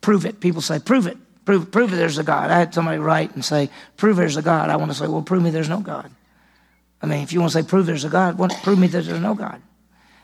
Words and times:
prove 0.00 0.24
it. 0.26 0.40
People 0.40 0.60
say, 0.60 0.78
prove 0.78 1.06
it. 1.06 1.16
Prove, 1.44 1.70
prove 1.70 1.92
it 1.92 1.96
there's 1.96 2.18
a 2.18 2.22
God. 2.22 2.50
I 2.50 2.58
had 2.58 2.74
somebody 2.74 2.98
write 2.98 3.34
and 3.34 3.44
say, 3.44 3.70
prove 3.96 4.16
there's 4.16 4.36
a 4.36 4.42
God. 4.42 4.70
I 4.70 4.76
want 4.76 4.90
to 4.90 4.96
say, 4.96 5.06
well, 5.06 5.22
prove 5.22 5.42
me 5.42 5.50
there's 5.50 5.68
no 5.68 5.80
God. 5.80 6.10
I 7.02 7.06
mean, 7.06 7.22
if 7.22 7.32
you 7.32 7.40
want 7.40 7.52
to 7.52 7.62
say, 7.62 7.66
prove 7.66 7.86
there's 7.86 8.04
a 8.04 8.10
God, 8.10 8.38
well, 8.38 8.50
prove 8.62 8.78
me 8.78 8.86
that 8.88 9.04
there's 9.04 9.20
no 9.20 9.34
God. 9.34 9.62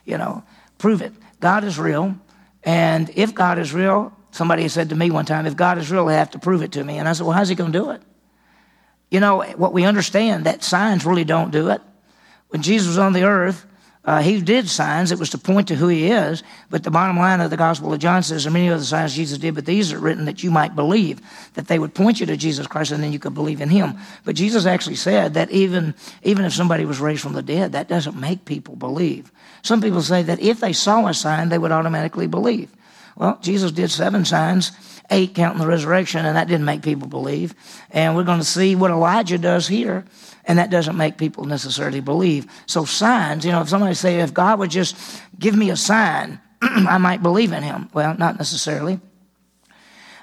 You 0.05 0.17
know, 0.17 0.43
prove 0.77 1.01
it. 1.01 1.11
God 1.39 1.63
is 1.63 1.79
real. 1.79 2.15
And 2.63 3.09
if 3.15 3.33
God 3.33 3.57
is 3.59 3.73
real, 3.73 4.13
somebody 4.31 4.67
said 4.67 4.89
to 4.89 4.95
me 4.95 5.09
one 5.09 5.25
time, 5.25 5.45
if 5.45 5.55
God 5.55 5.77
is 5.77 5.91
real, 5.91 6.05
they 6.05 6.15
have 6.15 6.31
to 6.31 6.39
prove 6.39 6.61
it 6.61 6.73
to 6.73 6.83
me. 6.83 6.97
And 6.97 7.07
I 7.07 7.13
said, 7.13 7.25
well, 7.25 7.35
how's 7.35 7.49
he 7.49 7.55
going 7.55 7.71
to 7.71 7.79
do 7.79 7.89
it? 7.91 8.01
You 9.09 9.19
know, 9.19 9.41
what 9.41 9.73
we 9.73 9.85
understand 9.85 10.45
that 10.45 10.63
signs 10.63 11.05
really 11.05 11.23
don't 11.23 11.51
do 11.51 11.69
it. 11.69 11.81
When 12.49 12.61
Jesus 12.61 12.87
was 12.87 12.97
on 12.97 13.13
the 13.13 13.23
earth, 13.23 13.65
uh, 14.07 14.21
he 14.21 14.39
did 14.39 14.69
signs. 14.69 15.11
It 15.11 15.19
was 15.19 15.31
to 15.31 15.37
point 15.37 15.67
to 15.67 15.75
who 15.75 15.89
he 15.89 16.07
is. 16.07 16.41
But 16.69 16.83
the 16.83 16.89
bottom 16.89 17.17
line 17.17 17.41
of 17.41 17.49
the 17.49 17.57
Gospel 17.57 17.91
of 17.91 17.99
John 17.99 18.23
says 18.23 18.45
there 18.45 18.51
are 18.51 18.53
many 18.53 18.69
other 18.69 18.81
signs 18.81 19.13
Jesus 19.13 19.37
did, 19.37 19.53
but 19.53 19.65
these 19.65 19.91
are 19.91 19.99
written 19.99 20.23
that 20.25 20.43
you 20.43 20.49
might 20.49 20.77
believe, 20.77 21.19
that 21.55 21.67
they 21.67 21.77
would 21.77 21.93
point 21.93 22.21
you 22.21 22.25
to 22.27 22.37
Jesus 22.37 22.67
Christ 22.67 22.93
and 22.93 23.03
then 23.03 23.11
you 23.11 23.19
could 23.19 23.33
believe 23.33 23.59
in 23.59 23.67
him. 23.67 23.97
But 24.23 24.37
Jesus 24.37 24.65
actually 24.65 24.95
said 24.95 25.33
that 25.33 25.51
even, 25.51 25.93
even 26.23 26.45
if 26.45 26.53
somebody 26.53 26.85
was 26.85 27.01
raised 27.01 27.21
from 27.21 27.33
the 27.33 27.41
dead, 27.41 27.73
that 27.73 27.89
doesn't 27.89 28.17
make 28.17 28.45
people 28.45 28.77
believe. 28.77 29.29
Some 29.61 29.81
people 29.81 30.01
say 30.01 30.23
that 30.23 30.39
if 30.39 30.61
they 30.61 30.71
saw 30.71 31.05
a 31.07 31.13
sign, 31.13 31.49
they 31.49 31.57
would 31.57 31.73
automatically 31.73 32.27
believe. 32.27 32.71
Well, 33.17 33.37
Jesus 33.41 33.73
did 33.73 33.91
seven 33.91 34.23
signs, 34.23 34.71
eight 35.09 35.35
counting 35.35 35.59
the 35.59 35.67
resurrection, 35.67 36.25
and 36.25 36.37
that 36.37 36.47
didn't 36.47 36.65
make 36.65 36.81
people 36.81 37.09
believe. 37.09 37.55
And 37.91 38.15
we're 38.15 38.23
going 38.23 38.39
to 38.39 38.45
see 38.45 38.73
what 38.75 38.91
Elijah 38.91 39.37
does 39.37 39.67
here 39.67 40.05
and 40.47 40.57
that 40.57 40.69
doesn't 40.69 40.95
make 40.95 41.17
people 41.17 41.43
necessarily 41.45 41.99
believe. 41.99 42.47
So 42.65 42.85
signs, 42.85 43.45
you 43.45 43.51
know, 43.51 43.61
if 43.61 43.69
somebody 43.69 43.93
say, 43.93 44.21
if 44.21 44.33
God 44.33 44.59
would 44.59 44.71
just 44.71 44.95
give 45.37 45.55
me 45.55 45.69
a 45.69 45.75
sign, 45.75 46.39
I 46.61 46.97
might 46.97 47.21
believe 47.21 47.51
in 47.51 47.63
him. 47.63 47.89
Well, 47.93 48.15
not 48.17 48.37
necessarily. 48.37 48.99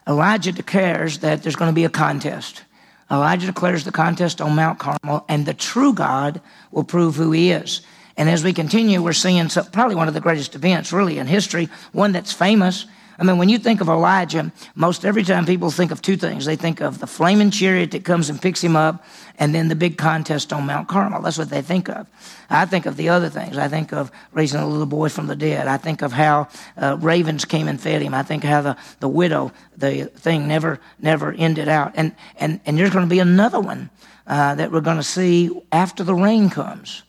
Elijah 0.09 0.53
declares 0.53 1.19
that 1.19 1.43
there's 1.43 1.57
going 1.57 1.71
to 1.71 1.75
be 1.75 1.85
a 1.85 1.91
contest. 1.91 2.65
Elijah 3.11 3.47
declares 3.47 3.85
the 3.85 3.93
contest 3.93 4.41
on 4.41 4.57
Mount 4.57 4.79
Carmel, 4.79 5.25
and 5.29 5.45
the 5.45 5.55
true 5.55 5.93
God 5.93 6.41
will 6.71 6.85
prove 6.85 7.17
who 7.17 7.31
he 7.33 7.51
is. 7.51 7.83
And 8.17 8.29
as 8.31 8.43
we 8.43 8.53
continue, 8.53 9.03
we're 9.03 9.13
seeing 9.13 9.49
probably 9.73 9.95
one 9.95 10.09
of 10.09 10.15
the 10.15 10.21
greatest 10.21 10.55
events, 10.55 10.93
really, 10.93 11.19
in 11.19 11.27
history, 11.27 11.69
one 11.93 12.13
that's 12.13 12.33
famous, 12.33 12.87
I 13.19 13.25
mean, 13.25 13.39
when 13.39 13.49
you 13.49 13.59
think 13.59 13.81
of 13.81 13.89
Elijah, 13.89 14.53
most 14.75 15.05
every 15.05 15.23
time 15.23 15.47
people 15.47 15.71
think 15.71 15.91
of 15.91 16.03
two 16.03 16.17
things. 16.17 16.45
They 16.45 16.57
think 16.57 16.81
of 16.81 16.99
the 16.99 17.07
flaming 17.07 17.51
chariot 17.51 17.93
that 17.93 18.05
comes 18.05 18.29
and 18.29 18.41
picks 18.41 18.63
him 18.63 18.75
up, 18.77 19.05
and 19.39 19.55
then 19.55 19.69
the 19.69 19.77
big 19.77 19.97
contest 19.97 20.53
on 20.53 20.67
Mount 20.67 20.89
Carmel. 20.89 21.23
That's 21.23 21.39
what 21.39 21.51
they 21.51 21.63
think 21.63 21.89
of. 21.89 22.07
I 22.51 22.67
think 22.67 22.87
of 22.87 22.97
the 22.97 23.09
other 23.09 23.29
things. 23.29 23.57
I 23.57 23.69
think 23.69 23.93
of 23.93 24.11
raising 24.33 24.61
a 24.61 24.67
little 24.67 24.87
boy 24.87 25.09
from 25.09 25.27
the 25.27 25.37
dead. 25.37 25.69
I 25.69 25.77
think 25.77 26.03
of 26.03 26.13
how 26.13 26.49
uh, 26.77 26.97
ravens 27.01 27.45
came 27.45 27.69
and 27.69 27.81
fed 27.81 28.03
him. 28.03 28.15
I 28.15 28.23
think 28.23 28.45
how 28.45 28.63
the, 28.63 28.77
the 29.01 29.09
widow, 29.09 29.53
the 29.77 30.07
thing 30.07 30.49
never 30.49 30.81
never 30.99 31.33
ended 31.33 31.69
out. 31.69 31.93
And 31.95 32.15
and 32.37 32.61
and 32.67 32.77
there's 32.79 32.91
going 32.91 33.07
to 33.07 33.11
be 33.11 33.21
another 33.21 33.61
one 33.61 33.91
uh, 34.27 34.57
that 34.57 34.73
we're 34.73 34.81
going 34.81 34.97
to 34.97 35.03
see 35.03 35.51
after 35.71 36.03
the 36.03 36.15
rain 36.15 36.51
comes. 36.51 37.03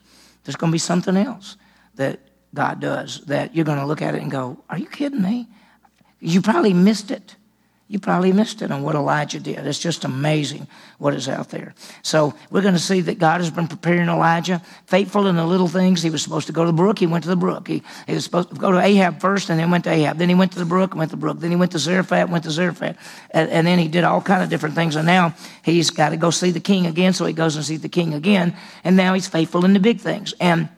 There's 0.44 0.56
going 0.56 0.72
to 0.72 0.76
be 0.76 0.80
something 0.80 1.18
else 1.18 1.58
that 1.96 2.20
God 2.54 2.80
does 2.80 3.22
that 3.26 3.56
you're 3.56 3.66
going 3.66 3.80
to 3.80 3.86
look 3.86 4.02
at 4.02 4.16
it 4.16 4.22
and 4.22 4.32
go, 4.32 4.64
"Are 4.70 4.78
you 4.78 4.88
kidding 4.88 5.22
me?" 5.22 5.48
You 6.26 6.42
probably 6.42 6.74
missed 6.74 7.12
it. 7.12 7.36
You 7.88 8.00
probably 8.00 8.34
missed 8.34 8.64
it 8.64 8.72
on 8.72 8.82
what 8.82 8.96
Elijah 8.96 9.40
did. 9.40 9.60
It's 9.60 9.78
just 9.78 10.06
amazing 10.06 10.66
what 10.98 11.14
is 11.14 11.30
out 11.30 11.50
there. 11.50 11.76
So 12.02 12.34
we're 12.50 12.64
going 12.64 12.74
to 12.74 12.80
see 12.80 13.02
that 13.02 13.20
God 13.20 13.42
has 13.42 13.52
been 13.52 13.68
preparing 13.68 14.10
Elijah, 14.10 14.60
faithful 14.88 15.28
in 15.28 15.36
the 15.36 15.46
little 15.46 15.68
things. 15.68 16.02
He 16.02 16.10
was 16.10 16.24
supposed 16.24 16.48
to 16.48 16.54
go 16.54 16.64
to 16.64 16.72
the 16.72 16.76
brook. 16.76 16.98
He 16.98 17.06
went 17.06 17.26
to 17.26 17.30
the 17.30 17.36
brook. 17.36 17.68
He, 17.68 17.84
he 18.08 18.16
was 18.16 18.24
supposed 18.24 18.50
to 18.50 18.56
go 18.56 18.72
to 18.72 18.80
Ahab 18.80 19.22
first, 19.22 19.52
and 19.52 19.60
then 19.60 19.70
went 19.70 19.84
to 19.84 19.92
Ahab. 19.92 20.18
Then 20.18 20.30
he 20.30 20.36
went 20.36 20.54
to 20.54 20.60
the 20.60 20.66
brook, 20.66 20.96
went 20.96 21.12
to 21.12 21.16
the 21.16 21.20
brook. 21.20 21.40
Then 21.40 21.52
he 21.52 21.58
went 21.58 21.74
to 21.74 21.80
Zarephath, 21.80 22.28
went 22.28 22.46
to 22.46 22.52
Zarephath. 22.52 22.98
And, 23.30 23.52
and 23.52 23.68
then 23.68 23.78
he 23.78 23.88
did 23.88 24.04
all 24.04 24.20
kind 24.20 24.42
of 24.42 24.50
different 24.50 24.74
things. 24.74 24.96
And 24.96 25.06
now 25.06 25.36
he's 25.64 25.92
got 25.92 26.10
to 26.10 26.18
go 26.18 26.32
see 26.32 26.50
the 26.50 26.60
king 26.60 26.88
again. 26.88 27.14
So 27.14 27.26
he 27.28 27.34
goes 27.34 27.56
and 27.56 27.64
sees 27.64 27.82
the 27.82 27.90
king 27.90 28.16
again. 28.16 28.58
And 28.84 28.98
now 28.98 29.14
he's 29.14 29.28
faithful 29.28 29.64
in 29.64 29.74
the 29.74 29.80
big 29.80 30.00
things. 30.00 30.34
And 30.40 30.70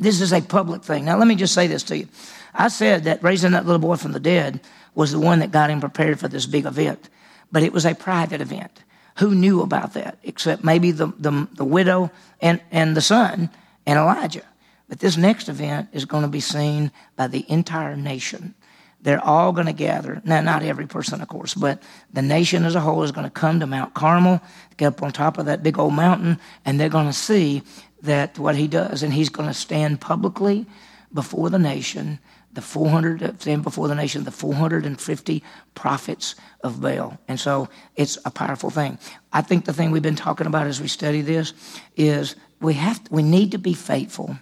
this 0.00 0.20
is 0.20 0.32
a 0.32 0.40
public 0.40 0.82
thing. 0.82 1.04
Now 1.04 1.18
let 1.18 1.28
me 1.28 1.36
just 1.36 1.54
say 1.54 1.68
this 1.68 1.84
to 1.84 1.96
you. 1.96 2.08
I 2.52 2.66
said 2.66 3.04
that 3.04 3.22
raising 3.22 3.52
that 3.52 3.64
little 3.64 3.78
boy 3.78 3.94
from 3.94 4.10
the 4.10 4.18
dead 4.18 4.60
was 4.98 5.12
the 5.12 5.20
one 5.20 5.38
that 5.38 5.52
got 5.52 5.70
him 5.70 5.78
prepared 5.78 6.18
for 6.18 6.26
this 6.26 6.44
big 6.44 6.66
event. 6.66 7.08
But 7.52 7.62
it 7.62 7.72
was 7.72 7.86
a 7.86 7.94
private 7.94 8.40
event. 8.40 8.82
Who 9.18 9.32
knew 9.32 9.62
about 9.62 9.94
that 9.94 10.18
except 10.24 10.64
maybe 10.64 10.90
the, 10.90 11.06
the, 11.16 11.46
the 11.52 11.64
widow 11.64 12.10
and, 12.40 12.60
and 12.72 12.96
the 12.96 13.00
son 13.00 13.48
and 13.86 13.96
Elijah? 13.96 14.42
But 14.88 14.98
this 14.98 15.16
next 15.16 15.48
event 15.48 15.90
is 15.92 16.04
going 16.04 16.24
to 16.24 16.28
be 16.28 16.40
seen 16.40 16.90
by 17.14 17.28
the 17.28 17.48
entire 17.48 17.94
nation. 17.94 18.56
They're 19.00 19.24
all 19.24 19.52
going 19.52 19.68
to 19.68 19.72
gather. 19.72 20.20
Now, 20.24 20.40
not 20.40 20.64
every 20.64 20.88
person, 20.88 21.22
of 21.22 21.28
course, 21.28 21.54
but 21.54 21.80
the 22.12 22.20
nation 22.20 22.64
as 22.64 22.74
a 22.74 22.80
whole 22.80 23.04
is 23.04 23.12
going 23.12 23.26
to 23.26 23.30
come 23.30 23.60
to 23.60 23.68
Mount 23.68 23.94
Carmel, 23.94 24.40
get 24.78 24.88
up 24.88 25.02
on 25.04 25.12
top 25.12 25.38
of 25.38 25.46
that 25.46 25.62
big 25.62 25.78
old 25.78 25.94
mountain, 25.94 26.40
and 26.64 26.80
they're 26.80 26.88
going 26.88 27.06
to 27.06 27.12
see 27.12 27.62
that 28.02 28.36
what 28.36 28.56
he 28.56 28.66
does. 28.66 29.04
And 29.04 29.14
he's 29.14 29.28
going 29.28 29.48
to 29.48 29.54
stand 29.54 30.00
publicly 30.00 30.66
before 31.14 31.50
the 31.50 31.58
nation 31.60 32.18
the 32.58 32.62
400, 32.62 33.40
stand 33.40 33.62
before 33.62 33.86
the 33.86 33.94
nation, 33.94 34.24
the 34.24 34.32
450 34.32 35.44
prophets 35.76 36.34
of 36.64 36.80
Baal. 36.80 37.16
And 37.28 37.38
so 37.38 37.68
it's 37.94 38.18
a 38.24 38.32
powerful 38.32 38.68
thing. 38.68 38.98
I 39.32 39.42
think 39.42 39.64
the 39.64 39.72
thing 39.72 39.92
we've 39.92 40.02
been 40.02 40.16
talking 40.16 40.48
about 40.48 40.66
as 40.66 40.80
we 40.80 40.88
study 40.88 41.20
this 41.20 41.52
is 41.96 42.34
we 42.60 42.74
have, 42.74 43.04
to, 43.04 43.14
we 43.14 43.22
need 43.22 43.52
to 43.52 43.58
be 43.58 43.74
faithful 43.74 44.36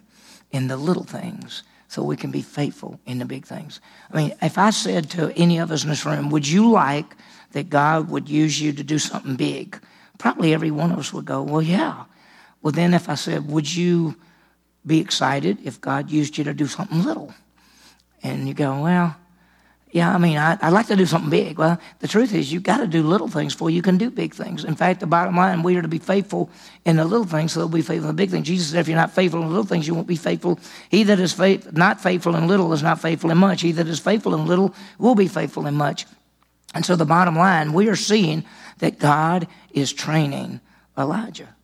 in 0.50 0.68
the 0.68 0.78
little 0.78 1.04
things 1.04 1.62
so 1.88 2.02
we 2.02 2.16
can 2.16 2.30
be 2.30 2.40
faithful 2.40 2.98
in 3.04 3.18
the 3.18 3.26
big 3.26 3.44
things. 3.44 3.80
I 4.10 4.16
mean, 4.16 4.32
if 4.40 4.56
I 4.56 4.70
said 4.70 5.10
to 5.10 5.30
any 5.36 5.58
of 5.58 5.70
us 5.70 5.82
in 5.82 5.90
this 5.90 6.06
room, 6.06 6.30
would 6.30 6.48
you 6.48 6.70
like 6.70 7.14
that 7.52 7.68
God 7.68 8.08
would 8.08 8.30
use 8.30 8.58
you 8.58 8.72
to 8.72 8.82
do 8.82 8.98
something 8.98 9.36
big? 9.36 9.78
Probably 10.16 10.54
every 10.54 10.70
one 10.70 10.90
of 10.90 10.98
us 10.98 11.12
would 11.12 11.26
go, 11.26 11.42
well, 11.42 11.60
yeah. 11.60 12.04
Well, 12.62 12.72
then 12.72 12.94
if 12.94 13.10
I 13.10 13.14
said, 13.14 13.46
would 13.46 13.70
you 13.70 14.16
be 14.86 15.00
excited 15.00 15.58
if 15.64 15.82
God 15.82 16.10
used 16.10 16.38
you 16.38 16.44
to 16.44 16.54
do 16.54 16.66
something 16.66 17.02
little? 17.02 17.34
And 18.26 18.48
you 18.48 18.54
go, 18.54 18.82
well, 18.82 19.16
yeah, 19.92 20.12
I 20.12 20.18
mean, 20.18 20.36
I, 20.36 20.56
would 20.62 20.74
like 20.74 20.88
to 20.88 20.96
do 20.96 21.06
something 21.06 21.30
big. 21.30 21.58
Well, 21.58 21.80
the 22.00 22.08
truth 22.08 22.34
is, 22.34 22.52
you've 22.52 22.64
got 22.64 22.78
to 22.78 22.86
do 22.86 23.02
little 23.02 23.28
things 23.28 23.54
before 23.54 23.70
you 23.70 23.82
can 23.82 23.98
do 23.98 24.10
big 24.10 24.34
things. 24.34 24.64
In 24.64 24.74
fact, 24.74 25.00
the 25.00 25.06
bottom 25.06 25.36
line, 25.36 25.62
we 25.62 25.76
are 25.76 25.82
to 25.82 25.88
be 25.88 25.98
faithful 25.98 26.50
in 26.84 26.96
the 26.96 27.04
little 27.04 27.26
things, 27.26 27.52
so 27.52 27.60
they'll 27.60 27.68
be 27.68 27.82
faithful 27.82 28.10
in 28.10 28.16
the 28.16 28.20
big 28.20 28.30
things. 28.30 28.48
Jesus 28.48 28.70
said, 28.70 28.80
if 28.80 28.88
you're 28.88 28.96
not 28.96 29.12
faithful 29.12 29.40
in 29.40 29.46
the 29.46 29.52
little 29.52 29.64
things, 29.64 29.86
you 29.86 29.94
won't 29.94 30.08
be 30.08 30.16
faithful. 30.16 30.58
He 30.90 31.04
that 31.04 31.20
is 31.20 31.32
faith, 31.32 31.72
not 31.72 32.00
faithful 32.00 32.34
in 32.34 32.48
little 32.48 32.72
is 32.72 32.82
not 32.82 33.00
faithful 33.00 33.30
in 33.30 33.38
much. 33.38 33.62
He 33.62 33.72
that 33.72 33.86
is 33.86 34.00
faithful 34.00 34.34
in 34.34 34.46
little 34.46 34.74
will 34.98 35.14
be 35.14 35.28
faithful 35.28 35.66
in 35.66 35.74
much. 35.74 36.04
And 36.74 36.84
so, 36.84 36.96
the 36.96 37.06
bottom 37.06 37.36
line, 37.36 37.72
we 37.72 37.88
are 37.88 37.96
seeing 37.96 38.44
that 38.78 38.98
God 38.98 39.46
is 39.70 39.92
training 39.92 40.60
Elijah. 40.98 41.54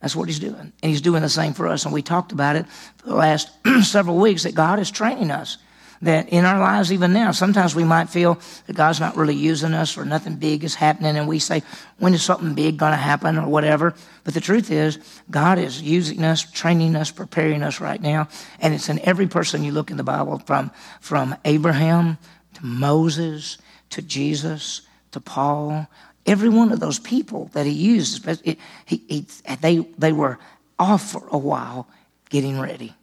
That's 0.00 0.16
what 0.16 0.28
he's 0.28 0.38
doing. 0.38 0.72
And 0.82 0.90
he's 0.90 1.02
doing 1.02 1.22
the 1.22 1.28
same 1.28 1.52
for 1.52 1.68
us. 1.68 1.84
And 1.84 1.92
we 1.92 2.02
talked 2.02 2.32
about 2.32 2.56
it 2.56 2.66
for 2.96 3.10
the 3.10 3.14
last 3.14 3.50
several 3.82 4.16
weeks 4.16 4.42
that 4.44 4.54
God 4.54 4.78
is 4.78 4.90
training 4.90 5.30
us 5.30 5.58
that 6.02 6.28
in 6.28 6.44
our 6.44 6.58
lives, 6.58 6.92
even 6.92 7.12
now, 7.12 7.30
sometimes 7.30 7.74
we 7.74 7.84
might 7.84 8.08
feel 8.08 8.38
that 8.66 8.76
God's 8.76 9.00
not 9.00 9.16
really 9.16 9.34
using 9.34 9.74
us 9.74 9.96
or 9.96 10.04
nothing 10.04 10.36
big 10.36 10.64
is 10.64 10.74
happening, 10.74 11.16
and 11.16 11.26
we 11.26 11.38
say, 11.38 11.62
when 11.98 12.14
is 12.14 12.22
something 12.22 12.54
big 12.54 12.76
going 12.76 12.92
to 12.92 12.96
happen 12.96 13.38
or 13.38 13.48
whatever? 13.48 13.94
But 14.24 14.34
the 14.34 14.40
truth 14.40 14.70
is, 14.70 14.98
God 15.30 15.58
is 15.58 15.80
using 15.80 16.22
us, 16.24 16.42
training 16.50 16.96
us, 16.96 17.10
preparing 17.10 17.62
us 17.62 17.80
right 17.80 18.00
now, 18.00 18.28
and 18.60 18.74
it's 18.74 18.88
in 18.88 18.98
every 19.00 19.26
person 19.26 19.64
you 19.64 19.72
look 19.72 19.90
in 19.90 19.96
the 19.96 20.04
Bible, 20.04 20.38
from, 20.40 20.70
from 21.00 21.34
Abraham 21.44 22.18
to 22.54 22.64
Moses 22.64 23.58
to 23.90 24.02
Jesus 24.02 24.82
to 25.12 25.20
Paul. 25.20 25.88
Every 26.26 26.48
one 26.48 26.72
of 26.72 26.80
those 26.80 26.98
people 26.98 27.50
that 27.52 27.66
he 27.66 27.72
used, 27.72 28.26
he, 28.44 28.58
he, 28.84 29.26
they, 29.60 29.78
they 29.96 30.12
were 30.12 30.38
off 30.78 31.12
for 31.12 31.26
a 31.30 31.38
while 31.38 31.88
getting 32.28 32.58
ready. 32.60 32.94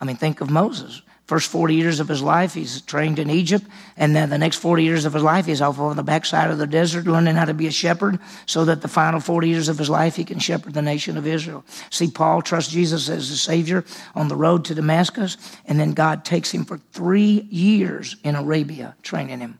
I 0.00 0.04
mean, 0.04 0.16
think 0.16 0.40
of 0.40 0.50
Moses. 0.50 1.00
First 1.26 1.50
40 1.50 1.74
years 1.74 1.98
of 1.98 2.06
his 2.06 2.22
life, 2.22 2.54
he's 2.54 2.80
trained 2.82 3.18
in 3.18 3.30
Egypt. 3.30 3.66
And 3.96 4.14
then 4.14 4.30
the 4.30 4.38
next 4.38 4.58
40 4.58 4.84
years 4.84 5.04
of 5.04 5.12
his 5.12 5.24
life, 5.24 5.46
he's 5.46 5.60
off 5.60 5.80
on 5.80 5.96
the 5.96 6.04
backside 6.04 6.50
of 6.50 6.58
the 6.58 6.68
desert 6.68 7.06
learning 7.06 7.34
how 7.34 7.46
to 7.46 7.54
be 7.54 7.66
a 7.66 7.72
shepherd 7.72 8.20
so 8.46 8.64
that 8.66 8.80
the 8.80 8.88
final 8.88 9.18
40 9.18 9.48
years 9.48 9.68
of 9.68 9.76
his 9.76 9.90
life, 9.90 10.14
he 10.14 10.24
can 10.24 10.38
shepherd 10.38 10.74
the 10.74 10.82
nation 10.82 11.16
of 11.16 11.26
Israel. 11.26 11.64
See, 11.90 12.08
Paul 12.08 12.42
trusts 12.42 12.72
Jesus 12.72 13.08
as 13.08 13.28
the 13.28 13.36
Savior 13.36 13.84
on 14.14 14.28
the 14.28 14.36
road 14.36 14.64
to 14.66 14.74
Damascus. 14.76 15.36
And 15.66 15.80
then 15.80 15.94
God 15.94 16.24
takes 16.24 16.52
him 16.52 16.64
for 16.64 16.78
three 16.92 17.48
years 17.50 18.14
in 18.22 18.36
Arabia, 18.36 18.94
training 19.02 19.40
him. 19.40 19.58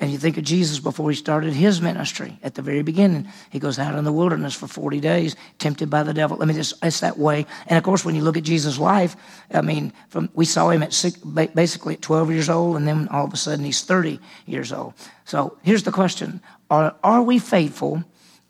And 0.00 0.12
you 0.12 0.18
think 0.18 0.36
of 0.36 0.44
Jesus 0.44 0.78
before 0.78 1.10
he 1.10 1.16
started 1.16 1.52
his 1.52 1.80
ministry 1.80 2.38
at 2.44 2.54
the 2.54 2.62
very 2.62 2.82
beginning. 2.82 3.26
He 3.50 3.58
goes 3.58 3.80
out 3.80 3.96
in 3.96 4.04
the 4.04 4.12
wilderness 4.12 4.54
for 4.54 4.68
40 4.68 5.00
days, 5.00 5.34
tempted 5.58 5.90
by 5.90 6.04
the 6.04 6.14
devil. 6.14 6.40
I 6.40 6.44
mean, 6.44 6.56
it's, 6.56 6.72
it's 6.82 7.00
that 7.00 7.18
way. 7.18 7.46
And 7.66 7.76
of 7.76 7.82
course, 7.82 8.04
when 8.04 8.14
you 8.14 8.22
look 8.22 8.36
at 8.36 8.44
Jesus' 8.44 8.78
life, 8.78 9.16
I 9.52 9.60
mean, 9.60 9.92
from, 10.08 10.30
we 10.34 10.44
saw 10.44 10.70
him 10.70 10.84
at 10.84 10.92
six, 10.92 11.16
basically 11.18 11.94
at 11.94 12.02
12 12.02 12.30
years 12.30 12.48
old, 12.48 12.76
and 12.76 12.86
then 12.86 13.08
all 13.08 13.24
of 13.24 13.32
a 13.32 13.36
sudden 13.36 13.64
he's 13.64 13.82
30 13.82 14.20
years 14.46 14.72
old. 14.72 14.94
So 15.24 15.58
here's 15.62 15.82
the 15.82 15.92
question 15.92 16.42
Are, 16.70 16.94
are 17.02 17.22
we 17.22 17.40
faithful 17.40 18.04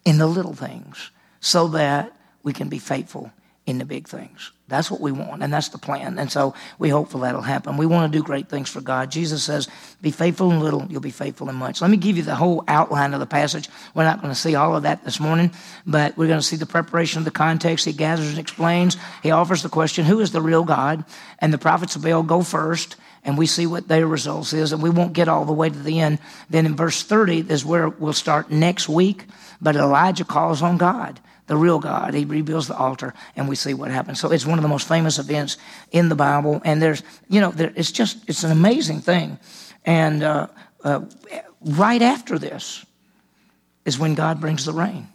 in 0.05 0.19
the 0.19 0.27
little 0.27 0.55
things 0.55 1.11
so 1.41 1.69
that 1.69 2.15
we 2.43 2.53
can 2.53 2.69
be 2.69 2.79
faithful 2.79 3.33
in 3.69 3.79
the 3.79 3.85
big 3.85 4.09
things. 4.09 4.51
That's 4.67 4.91
what 4.91 5.01
we 5.01 5.13
want, 5.13 5.43
and 5.43 5.53
that's 5.53 5.69
the 5.69 5.79
plan. 5.79 6.19
And 6.19 6.31
so 6.33 6.55
we 6.79 6.89
hope 6.89 7.11
for 7.11 7.19
that'll 7.21 7.43
happen. 7.43 7.77
We 7.77 7.87
want 7.87 8.11
to 8.11 8.19
do 8.19 8.23
great 8.23 8.49
things 8.49 8.69
for 8.69 8.81
God. 8.81 9.11
Jesus 9.11 9.43
says, 9.43 9.69
Be 10.01 10.11
faithful 10.11 10.51
in 10.51 10.61
little, 10.61 10.87
you'll 10.89 11.01
be 11.01 11.11
faithful 11.11 11.49
in 11.49 11.57
much. 11.57 11.81
Let 11.81 11.91
me 11.91 11.97
give 11.97 12.17
you 12.17 12.23
the 12.23 12.35
whole 12.35 12.65
outline 12.67 13.15
of 13.15 13.21
the 13.21 13.27
passage. 13.27 13.69
We're 13.95 14.05
not 14.05 14.21
going 14.21 14.33
to 14.33 14.39
see 14.39 14.55
all 14.55 14.75
of 14.75 14.83
that 14.83 15.05
this 15.05 15.21
morning, 15.21 15.53
but 15.87 16.17
we're 16.17 16.27
going 16.27 16.41
to 16.41 16.45
see 16.45 16.57
the 16.57 16.67
preparation 16.67 17.19
of 17.19 17.25
the 17.25 17.31
context. 17.31 17.85
He 17.85 17.93
gathers 17.93 18.29
and 18.29 18.39
explains. 18.39 18.97
He 19.23 19.31
offers 19.31 19.63
the 19.63 19.69
question, 19.69 20.05
Who 20.05 20.21
is 20.21 20.33
the 20.33 20.43
real 20.43 20.65
God? 20.65 21.05
And 21.39 21.53
the 21.53 21.59
prophets 21.59 21.97
of 21.97 22.03
Baal 22.03 22.23
go 22.23 22.43
first 22.43 22.97
and 23.25 23.37
we 23.37 23.47
see 23.47 23.67
what 23.67 23.89
their 23.89 24.07
results 24.07 24.53
is, 24.53 24.73
and 24.73 24.83
we 24.83 24.91
won't 24.91 25.13
get 25.13 25.29
all 25.29 25.45
the 25.45 25.53
way 25.53 25.69
to 25.69 25.79
the 25.79 26.01
end. 26.01 26.19
Then 26.49 26.65
in 26.65 26.77
verse 26.77 27.03
30 27.03 27.51
is 27.51 27.65
where 27.65 27.89
we'll 27.89 28.13
start 28.13 28.51
next 28.51 28.89
week. 28.89 29.25
But 29.61 29.77
Elijah 29.77 30.25
calls 30.25 30.63
on 30.63 30.79
God 30.79 31.21
the 31.49 31.57
real 31.57 31.79
God. 31.79 32.15
He 32.15 32.25
rebuilds 32.25 32.69
the 32.69 32.77
altar, 32.77 33.13
and 33.35 33.49
we 33.49 33.57
see 33.57 33.75
what 33.75 33.91
happens. 33.91 34.21
So 34.21 34.31
it's 34.31 34.47
one 34.47 34.59
of 34.59 34.63
the 34.63 34.69
most 34.69 34.87
famous 34.87 35.19
events 35.19 35.57
in 35.91 36.09
the 36.09 36.15
Bible, 36.15 36.63
and 36.65 36.81
there's, 36.81 37.03
you 37.29 37.41
know, 37.41 37.51
there, 37.51 37.73
it's 37.75 37.91
just 37.91 38.29
it's 38.29 38.45
an 38.45 38.53
amazing 38.53 39.01
thing. 39.01 39.39
And 39.85 40.23
uh, 40.23 40.47
uh, 40.85 41.01
right 41.61 42.03
after 42.03 42.39
this 42.39 42.85
is 43.85 43.99
when 43.99 44.15
God 44.15 44.41
brings 44.41 44.65
the 44.65 44.73
rain. 44.73 45.09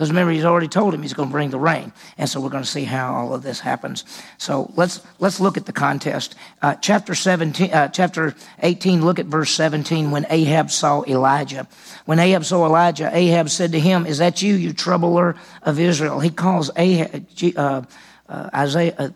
Because 0.00 0.12
remember, 0.12 0.32
he's 0.32 0.46
already 0.46 0.66
told 0.66 0.94
him 0.94 1.02
he's 1.02 1.12
going 1.12 1.28
to 1.28 1.32
bring 1.32 1.50
the 1.50 1.58
rain. 1.58 1.92
And 2.16 2.26
so 2.26 2.40
we're 2.40 2.48
going 2.48 2.62
to 2.62 2.68
see 2.68 2.84
how 2.84 3.12
all 3.12 3.34
of 3.34 3.42
this 3.42 3.60
happens. 3.60 4.06
So 4.38 4.72
let's, 4.74 5.02
let's 5.18 5.40
look 5.40 5.58
at 5.58 5.66
the 5.66 5.74
contest. 5.74 6.36
Uh, 6.62 6.74
chapter 6.76 7.14
17, 7.14 7.70
uh, 7.70 7.88
chapter 7.88 8.34
18, 8.60 9.04
look 9.04 9.18
at 9.18 9.26
verse 9.26 9.50
17 9.50 10.10
when 10.10 10.24
Ahab 10.30 10.70
saw 10.70 11.04
Elijah. 11.06 11.68
When 12.06 12.18
Ahab 12.18 12.46
saw 12.46 12.64
Elijah, 12.64 13.10
Ahab 13.14 13.50
said 13.50 13.72
to 13.72 13.78
him, 13.78 14.06
Is 14.06 14.16
that 14.16 14.40
you, 14.40 14.54
you 14.54 14.72
troubler 14.72 15.36
of 15.60 15.78
Israel? 15.78 16.18
He 16.18 16.30
calls 16.30 16.70
Ahab, 16.76 17.26
uh, 17.54 17.82
uh, 18.26 18.50
Isaiah, 18.54 18.94
uh, 18.96 19.08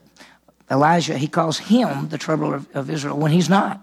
Elijah, 0.71 1.17
he 1.17 1.29
calls 1.29 1.57
him 1.57 2.11
the 2.11 2.19
troubler 2.19 2.57
of, 2.57 2.77
of 2.77 2.91
Israel 2.91 3.17
when 3.17 3.33
he's 3.33 3.49
not. 3.49 3.83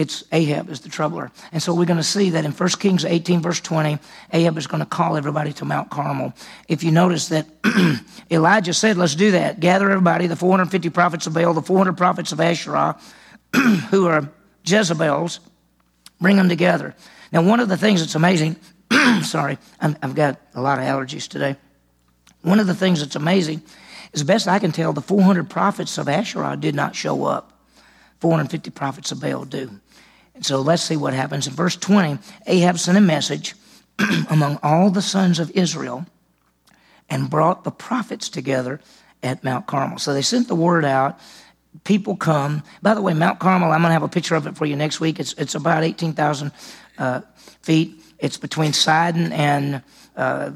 It's 0.00 0.24
Ahab 0.32 0.70
is 0.70 0.80
the 0.80 0.88
troubler. 0.88 1.30
And 1.52 1.62
so 1.62 1.74
we're 1.74 1.84
going 1.84 1.98
to 1.98 2.02
see 2.02 2.30
that 2.30 2.46
in 2.46 2.52
1 2.52 2.68
Kings 2.78 3.04
18, 3.04 3.42
verse 3.42 3.60
20, 3.60 3.98
Ahab 4.32 4.56
is 4.56 4.66
going 4.66 4.80
to 4.80 4.86
call 4.86 5.14
everybody 5.14 5.52
to 5.52 5.66
Mount 5.66 5.90
Carmel. 5.90 6.32
If 6.68 6.82
you 6.82 6.90
notice 6.90 7.28
that 7.28 7.46
Elijah 8.30 8.72
said, 8.72 8.96
let's 8.96 9.14
do 9.14 9.32
that. 9.32 9.60
Gather 9.60 9.90
everybody, 9.90 10.26
the 10.26 10.36
450 10.36 10.88
prophets 10.88 11.26
of 11.26 11.34
Baal, 11.34 11.52
the 11.52 11.60
400 11.60 11.98
prophets 11.98 12.32
of 12.32 12.40
Asherah, 12.40 12.98
who 13.90 14.06
are 14.06 14.26
Jezebels, 14.64 15.40
bring 16.18 16.36
them 16.36 16.48
together. 16.48 16.94
Now, 17.30 17.42
one 17.42 17.60
of 17.60 17.68
the 17.68 17.76
things 17.76 18.00
that's 18.00 18.14
amazing, 18.14 18.56
sorry, 19.22 19.58
i 19.82 19.94
have 20.00 20.14
got 20.14 20.40
a 20.54 20.62
lot 20.62 20.78
of 20.78 20.84
allergies 20.86 21.28
today. 21.28 21.56
One 22.40 22.58
of 22.58 22.66
the 22.66 22.74
things 22.74 23.00
that's 23.00 23.16
amazing 23.16 23.60
is, 24.14 24.22
best 24.22 24.48
I 24.48 24.60
can 24.60 24.72
tell, 24.72 24.94
the 24.94 25.02
400 25.02 25.50
prophets 25.50 25.98
of 25.98 26.08
Asherah 26.08 26.56
did 26.56 26.74
not 26.74 26.96
show 26.96 27.26
up. 27.26 27.52
450 28.20 28.70
prophets 28.70 29.12
of 29.12 29.20
Baal 29.20 29.44
do. 29.44 29.80
And 30.40 30.46
so 30.46 30.62
let's 30.62 30.82
see 30.82 30.96
what 30.96 31.12
happens. 31.12 31.46
In 31.46 31.52
verse 31.52 31.76
20, 31.76 32.18
Ahab 32.46 32.78
sent 32.78 32.96
a 32.96 33.02
message 33.02 33.54
among 34.30 34.58
all 34.62 34.88
the 34.88 35.02
sons 35.02 35.38
of 35.38 35.50
Israel 35.50 36.06
and 37.10 37.28
brought 37.28 37.62
the 37.62 37.70
prophets 37.70 38.30
together 38.30 38.80
at 39.22 39.44
Mount 39.44 39.66
Carmel. 39.66 39.98
So 39.98 40.14
they 40.14 40.22
sent 40.22 40.48
the 40.48 40.54
word 40.54 40.86
out. 40.86 41.18
People 41.84 42.16
come. 42.16 42.62
By 42.80 42.94
the 42.94 43.02
way, 43.02 43.12
Mount 43.12 43.38
Carmel, 43.38 43.70
I'm 43.70 43.82
going 43.82 43.90
to 43.90 43.92
have 43.92 44.02
a 44.02 44.08
picture 44.08 44.34
of 44.34 44.46
it 44.46 44.56
for 44.56 44.64
you 44.64 44.76
next 44.76 44.98
week. 44.98 45.20
It's, 45.20 45.34
it's 45.34 45.54
about 45.54 45.84
18,000 45.84 46.52
uh, 46.96 47.20
feet. 47.60 48.00
It's 48.18 48.38
between 48.38 48.72
Sidon 48.72 49.32
and 49.32 49.82
uh, 50.20 50.50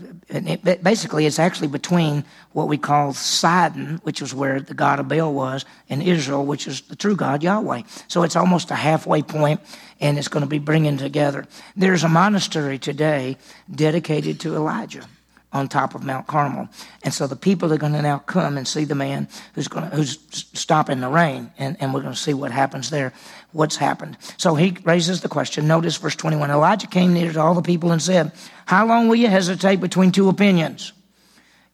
basically, 0.83 1.25
it's 1.25 1.39
actually 1.39 1.69
between 1.69 2.25
what 2.53 2.69
we 2.69 2.77
call 2.77 3.15
Sidon, 3.15 3.99
which 4.03 4.21
is 4.21 4.35
where 4.35 4.61
the 4.61 4.75
god 4.75 5.01
of 5.01 5.09
Baal 5.09 5.33
was, 5.33 5.65
and 5.89 6.03
Israel, 6.03 6.45
which 6.45 6.67
is 6.67 6.83
the 6.83 6.97
true 6.97 7.17
God, 7.17 7.43
Yahweh. 7.43 7.83
So 8.07 8.23
it's 8.25 8.37
almost 8.37 8.71
a 8.71 8.75
halfway 8.75 9.23
point, 9.23 9.61
and 10.01 10.19
it's 10.19 10.29
going 10.29 10.43
to 10.43 10.49
be 10.49 10.59
bringing 10.59 10.99
together. 10.99 11.47
There's 11.77 12.05
a 12.05 12.09
monastery 12.09 12.79
today 12.79 13.39
dedicated 13.75 14.39
to 14.41 14.55
Elijah 14.55 15.07
on 15.55 15.69
top 15.69 15.95
of 15.95 16.03
Mount 16.03 16.27
Carmel. 16.27 16.69
And 17.05 17.15
so 17.15 17.29
the 17.29 17.37
people 17.37 17.73
are 17.73 17.79
going 17.79 17.93
to 17.93 18.03
now 18.03 18.19
come 18.19 18.59
and 18.59 18.67
see 18.67 18.85
the 18.85 18.97
man 18.97 19.29
who's 19.55 19.69
going 19.69 19.89
to, 19.89 19.97
who's 19.97 20.19
stopping 20.53 21.01
the 21.01 21.09
rain. 21.09 21.53
And, 21.57 21.77
and 21.81 21.95
we're 21.95 22.03
going 22.03 22.13
to 22.13 22.19
see 22.19 22.35
what 22.35 22.51
happens 22.51 22.91
there, 22.91 23.13
what's 23.53 23.77
happened. 23.77 24.19
So 24.37 24.57
he 24.57 24.77
raises 24.85 25.21
the 25.21 25.29
question. 25.29 25.69
Notice 25.69 25.97
verse 25.97 26.17
21. 26.17 26.51
Elijah 26.51 26.89
came 26.89 27.15
near 27.15 27.33
to 27.33 27.41
all 27.41 27.55
the 27.55 27.63
people 27.63 27.93
and 27.93 28.03
said, 28.03 28.33
How 28.67 28.85
long 28.85 29.07
will 29.07 29.15
you 29.15 29.29
hesitate 29.29 29.81
between 29.81 30.11
two 30.11 30.29
opinions? 30.29 30.93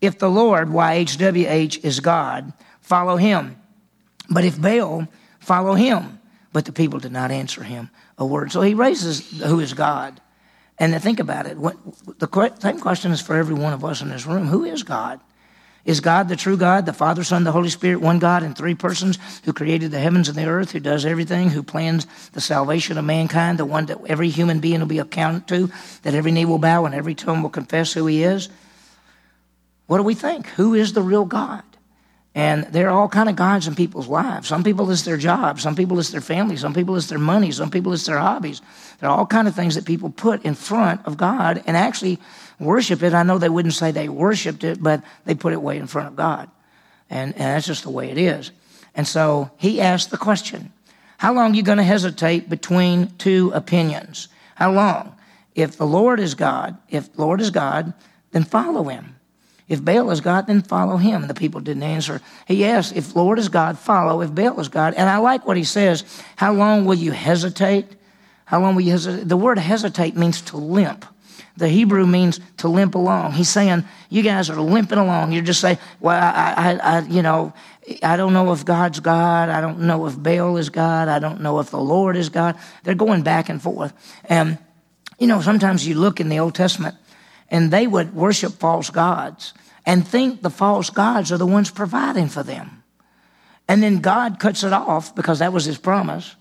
If 0.03 0.19
the 0.19 0.31
Lord, 0.31 0.69
YHWH, 0.69 1.83
is 1.83 2.01
God, 2.01 2.53
follow 2.83 3.17
him. 3.17 3.57
But 4.29 4.45
if 4.45 4.61
Baal, 4.61 5.09
follow 5.41 5.75
him. 5.75 6.21
But 6.53 6.67
the 6.67 6.73
people 6.73 6.99
did 6.99 7.13
not 7.13 7.31
answer 7.31 7.63
him 7.63 7.91
a 8.19 8.27
word. 8.27 8.53
So 8.53 8.61
he 8.61 8.75
raises 8.75 9.43
who 9.43 9.61
is 9.61 9.73
God. 9.73 10.21
And 10.81 10.95
to 10.95 10.99
think 10.99 11.21
about 11.21 11.47
it, 11.47 11.59
what, 11.59 11.77
the 12.19 12.55
same 12.59 12.81
question 12.81 13.13
is 13.13 13.21
for 13.21 13.37
every 13.37 13.55
one 13.55 13.75
of 13.75 13.85
us 13.85 14.01
in 14.01 14.09
this 14.09 14.25
room. 14.25 14.47
Who 14.47 14.65
is 14.65 14.83
God? 14.83 15.21
Is 15.85 16.01
God 16.01 16.29
the 16.29 16.37
true 16.37 16.57
God, 16.57 16.87
the 16.87 16.93
Father, 16.95 17.23
Son, 17.23 17.45
the 17.45 17.53
Holy 17.53 17.69
Spirit, 17.69 18.01
one 18.01 18.19
God 18.19 18.43
in 18.43 18.55
three 18.55 18.75
persons 18.75 19.19
who 19.45 19.53
created 19.53 19.91
the 19.91 19.99
heavens 19.99 20.29
and 20.29 20.37
the 20.37 20.47
earth, 20.47 20.73
who 20.73 20.81
does 20.81 21.05
everything, 21.05 21.51
who 21.51 21.63
plans 21.63 22.07
the 22.33 22.41
salvation 22.41 22.97
of 22.97 23.05
mankind, 23.05 23.59
the 23.59 23.67
one 23.67 23.87
that 23.87 23.99
every 24.07 24.31
human 24.31 24.61
being 24.61 24.81
will 24.81 24.87
be 24.87 24.99
accounted 24.99 25.47
to, 25.49 25.71
that 26.03 26.15
every 26.15 26.33
knee 26.33 26.47
will 26.47 26.59
bow 26.59 26.87
and 26.87 26.95
every 26.95 27.15
tongue 27.15 27.43
will 27.43 27.51
confess 27.51 27.93
who 27.93 28.07
he 28.07 28.23
is? 28.23 28.49
What 29.87 29.99
do 29.99 30.03
we 30.03 30.15
think? 30.15 30.47
Who 30.49 30.75
is 30.75 30.95
the 30.95 31.03
real 31.03 31.27
God? 31.27 31.63
And 32.35 32.65
there 32.67 32.89
are 32.89 32.99
all 32.99 33.09
kind 33.09 33.29
of 33.29 33.35
gods 33.35 33.67
in 33.67 33.75
people's 33.75 34.07
lives. 34.07 34.47
Some 34.47 34.63
people 34.63 34.89
it's 34.91 35.03
their 35.03 35.17
job. 35.17 35.61
Some 35.61 35.75
people 35.75 35.99
it's 35.99 36.11
their 36.11 36.21
family. 36.21 36.57
Some 36.57 36.73
people 36.73 36.97
it's 36.97 37.09
their 37.09 37.19
money. 37.19 37.51
Some 37.51 37.71
people 37.71 37.93
it's 37.93 38.07
their 38.07 38.19
hobbies. 38.19 38.63
There 39.01 39.11
are 39.11 39.19
all 39.19 39.27
kind 39.27 39.49
of 39.49 39.55
things 39.55 39.75
that 39.75 39.85
people 39.85 40.11
put 40.11 40.45
in 40.45 40.55
front 40.55 41.05
of 41.07 41.17
God 41.17 41.63
and 41.67 41.77
actually 41.77 42.21
worship 42.61 43.03
it. 43.03 43.15
I 43.15 43.25
know 43.25 43.39
they 43.39 43.49
wouldn't 43.49 43.75
say 43.75 43.91
they 43.91 44.09
worshiped 44.09 44.63
it, 44.63 44.81
but 44.81 45.03
they 45.25 45.35
put 45.35 45.53
it 45.53 45.61
way 45.61 45.79
in 45.79 45.89
front 45.89 46.09
of 46.09 46.17
God. 46.17 46.49
And, 47.09 47.33
and 47.33 47.43
that's 47.43 47.67
just 47.67 47.83
the 47.83 47.91
way 47.91 48.11
it 48.11 48.19
is. 48.19 48.53
And 48.95 49.09
so 49.09 49.51
he 49.57 49.81
asked 49.81 50.11
the 50.11 50.17
question, 50.17 50.73
how 51.19 51.35
long 51.35 51.53
are 51.53 51.55
you 51.55 51.63
going 51.63 51.79
to 51.79 51.85
hesitate 51.85 52.49
between 52.49 53.09
two 53.17 53.51
opinions? 53.55 54.29
How 54.55 54.73
long? 54.73 55.17
If 55.55 55.77
the 55.77 55.87
Lord 55.87 56.21
is 56.21 56.35
God, 56.35 56.79
if 56.89 57.13
the 57.13 57.23
Lord 57.23 57.41
is 57.41 57.51
God, 57.51 57.93
then 58.31 58.45
follow 58.45 58.85
him. 58.85 59.17
If 59.71 59.85
Baal 59.85 60.11
is 60.11 60.21
God, 60.21 60.49
then 60.49 60.63
follow 60.63 60.97
him. 60.97 61.23
And 61.23 61.31
the 61.31 61.35
people 61.35 61.61
didn't 61.61 61.85
answer. 61.85 62.21
He 62.49 62.65
asked, 62.65 62.97
If 62.97 63.15
Lord 63.15 63.39
is 63.39 63.49
God, 63.49 63.79
follow. 63.79 64.21
If 64.21 64.35
Baal 64.35 64.59
is 64.59 64.67
God. 64.67 64.95
And 64.95 65.09
I 65.09 65.19
like 65.19 65.47
what 65.47 65.57
he 65.57 65.63
says. 65.63 66.03
How 66.35 66.53
long 66.53 66.87
will 66.87 66.97
you 66.97 67.13
hesitate? 67.13 67.87
How 68.47 68.61
long 68.61 68.75
will 68.75 68.83
you 68.83 68.91
hesitate? 68.91 69.29
The 69.29 69.37
word 69.37 69.61
hesitate 69.61 70.17
means 70.17 70.41
to 70.43 70.57
limp. 70.57 71.07
The 71.57 71.69
Hebrew 71.69 72.05
means 72.05 72.41
to 72.57 72.67
limp 72.67 72.97
along. 72.97 73.35
He's 73.35 73.49
saying, 73.49 73.85
You 74.09 74.23
guys 74.23 74.51
are 74.51 74.61
limping 74.61 74.99
along. 74.99 75.31
You're 75.31 75.45
just 75.45 75.61
saying, 75.61 75.79
Well, 76.01 76.21
I, 76.21 76.55
I, 76.57 76.97
I 76.97 77.01
you 77.03 77.23
know, 77.23 77.53
I 78.03 78.17
don't 78.17 78.33
know 78.33 78.53
if 78.53 78.65
God's 78.65 78.99
God. 78.99 79.51
I 79.51 79.61
don't 79.61 79.83
know 79.83 80.05
if 80.07 80.21
Baal 80.21 80.57
is 80.57 80.69
God. 80.69 81.07
I 81.07 81.21
don't 81.21 81.43
know 81.43 81.61
if 81.61 81.71
the 81.71 81.79
Lord 81.79 82.17
is 82.17 82.29
God. 82.29 82.59
They're 82.83 82.97
going 82.97 83.23
back 83.23 83.49
and 83.49 83.63
forth. 83.63 83.93
And, 84.25 84.59
you 85.21 85.29
know, 85.29 85.41
sometimes 85.41 85.87
you 85.87 85.95
look 85.95 86.19
in 86.19 86.29
the 86.29 86.41
Old 86.41 86.57
Testament 86.57 86.97
and 87.51 87.71
they 87.71 87.87
would 87.87 88.17
worship 88.17 88.55
false 88.55 88.91
gods 88.91 89.55
and 89.87 90.07
think 90.07 90.43
the 90.43 90.51
false 90.51 90.91
gods 90.91 91.33
are 91.33 91.39
the 91.39 91.47
ones 91.47 91.71
providing 91.71 92.29
for 92.29 92.43
them. 92.43 92.83
And 93.69 93.83
then 93.83 93.99
God 93.99 94.39
cuts 94.39 94.65
it 94.65 94.73
off 94.73 95.15
because 95.15 95.39
that 95.39 95.53
was 95.53 95.65
his 95.65 95.79
promise. 95.79 96.35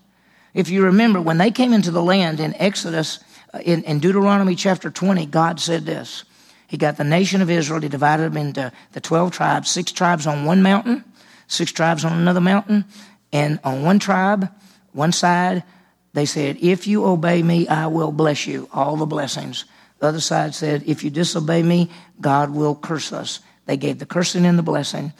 If 0.52 0.68
you 0.68 0.84
remember, 0.84 1.20
when 1.20 1.38
they 1.38 1.50
came 1.50 1.72
into 1.72 1.90
the 1.90 2.02
land 2.02 2.40
in 2.40 2.54
Exodus, 2.54 3.20
uh, 3.54 3.58
in, 3.58 3.84
in 3.84 4.00
Deuteronomy 4.00 4.56
chapter 4.56 4.90
20, 4.90 5.26
God 5.26 5.60
said 5.60 5.86
this. 5.86 6.24
He 6.66 6.76
got 6.76 6.96
the 6.96 7.04
nation 7.04 7.40
of 7.40 7.50
Israel, 7.50 7.80
he 7.80 7.88
divided 7.88 8.32
them 8.32 8.36
into 8.36 8.72
the 8.92 9.00
12 9.00 9.32
tribes, 9.32 9.70
six 9.70 9.92
tribes 9.92 10.26
on 10.26 10.44
one 10.44 10.62
mountain, 10.62 11.04
six 11.46 11.72
tribes 11.72 12.04
on 12.04 12.12
another 12.12 12.40
mountain, 12.40 12.84
and 13.32 13.58
on 13.64 13.82
one 13.82 13.98
tribe, 13.98 14.48
one 14.92 15.12
side, 15.12 15.64
they 16.12 16.26
said, 16.26 16.58
If 16.60 16.86
you 16.86 17.04
obey 17.04 17.42
me, 17.42 17.68
I 17.68 17.86
will 17.86 18.12
bless 18.12 18.46
you, 18.46 18.68
all 18.72 18.96
the 18.96 19.06
blessings. 19.06 19.64
The 20.00 20.06
other 20.08 20.20
side 20.20 20.54
said, 20.54 20.82
If 20.86 21.04
you 21.04 21.10
disobey 21.10 21.62
me, 21.62 21.90
God 22.20 22.50
will 22.50 22.74
curse 22.74 23.12
us. 23.12 23.40
They 23.66 23.76
gave 23.76 23.98
the 23.98 24.06
cursing 24.06 24.46
and 24.46 24.58
the 24.58 24.62
blessing, 24.62 25.12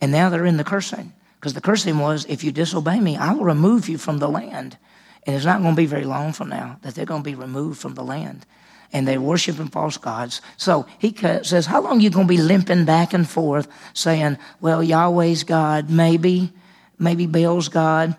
and 0.00 0.10
now 0.10 0.30
they're 0.30 0.46
in 0.46 0.56
the 0.56 0.64
cursing. 0.64 1.12
Because 1.34 1.54
the 1.54 1.60
cursing 1.60 1.98
was, 1.98 2.24
If 2.28 2.42
you 2.42 2.52
disobey 2.52 3.00
me, 3.00 3.16
I 3.16 3.32
will 3.32 3.44
remove 3.44 3.88
you 3.88 3.98
from 3.98 4.18
the 4.18 4.28
land. 4.28 4.78
And 5.26 5.36
it's 5.36 5.44
not 5.44 5.60
going 5.60 5.74
to 5.74 5.76
be 5.76 5.86
very 5.86 6.04
long 6.04 6.32
from 6.32 6.48
now 6.48 6.78
that 6.82 6.94
they're 6.94 7.04
going 7.04 7.22
to 7.22 7.30
be 7.30 7.34
removed 7.34 7.80
from 7.80 7.94
the 7.94 8.04
land. 8.04 8.46
And 8.92 9.06
they're 9.06 9.20
worshiping 9.20 9.68
false 9.68 9.98
gods. 9.98 10.40
So 10.56 10.86
he 10.98 11.14
says, 11.42 11.66
How 11.66 11.82
long 11.82 12.00
you 12.00 12.08
going 12.08 12.28
to 12.28 12.32
be 12.32 12.40
limping 12.40 12.84
back 12.84 13.12
and 13.12 13.28
forth 13.28 13.68
saying, 13.92 14.38
Well, 14.60 14.82
Yahweh's 14.82 15.42
God, 15.42 15.90
maybe, 15.90 16.52
maybe 16.98 17.26
Baal's 17.26 17.68
God? 17.68 18.16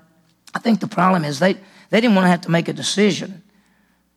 I 0.54 0.60
think 0.60 0.82
the 0.82 0.88
problem 0.88 1.24
is 1.24 1.40
they, 1.40 1.54
they 1.90 2.02
didn't 2.02 2.16
want 2.16 2.26
to 2.26 2.30
have 2.30 2.42
to 2.42 2.52
make 2.52 2.68
a 2.68 2.74
decision 2.74 3.42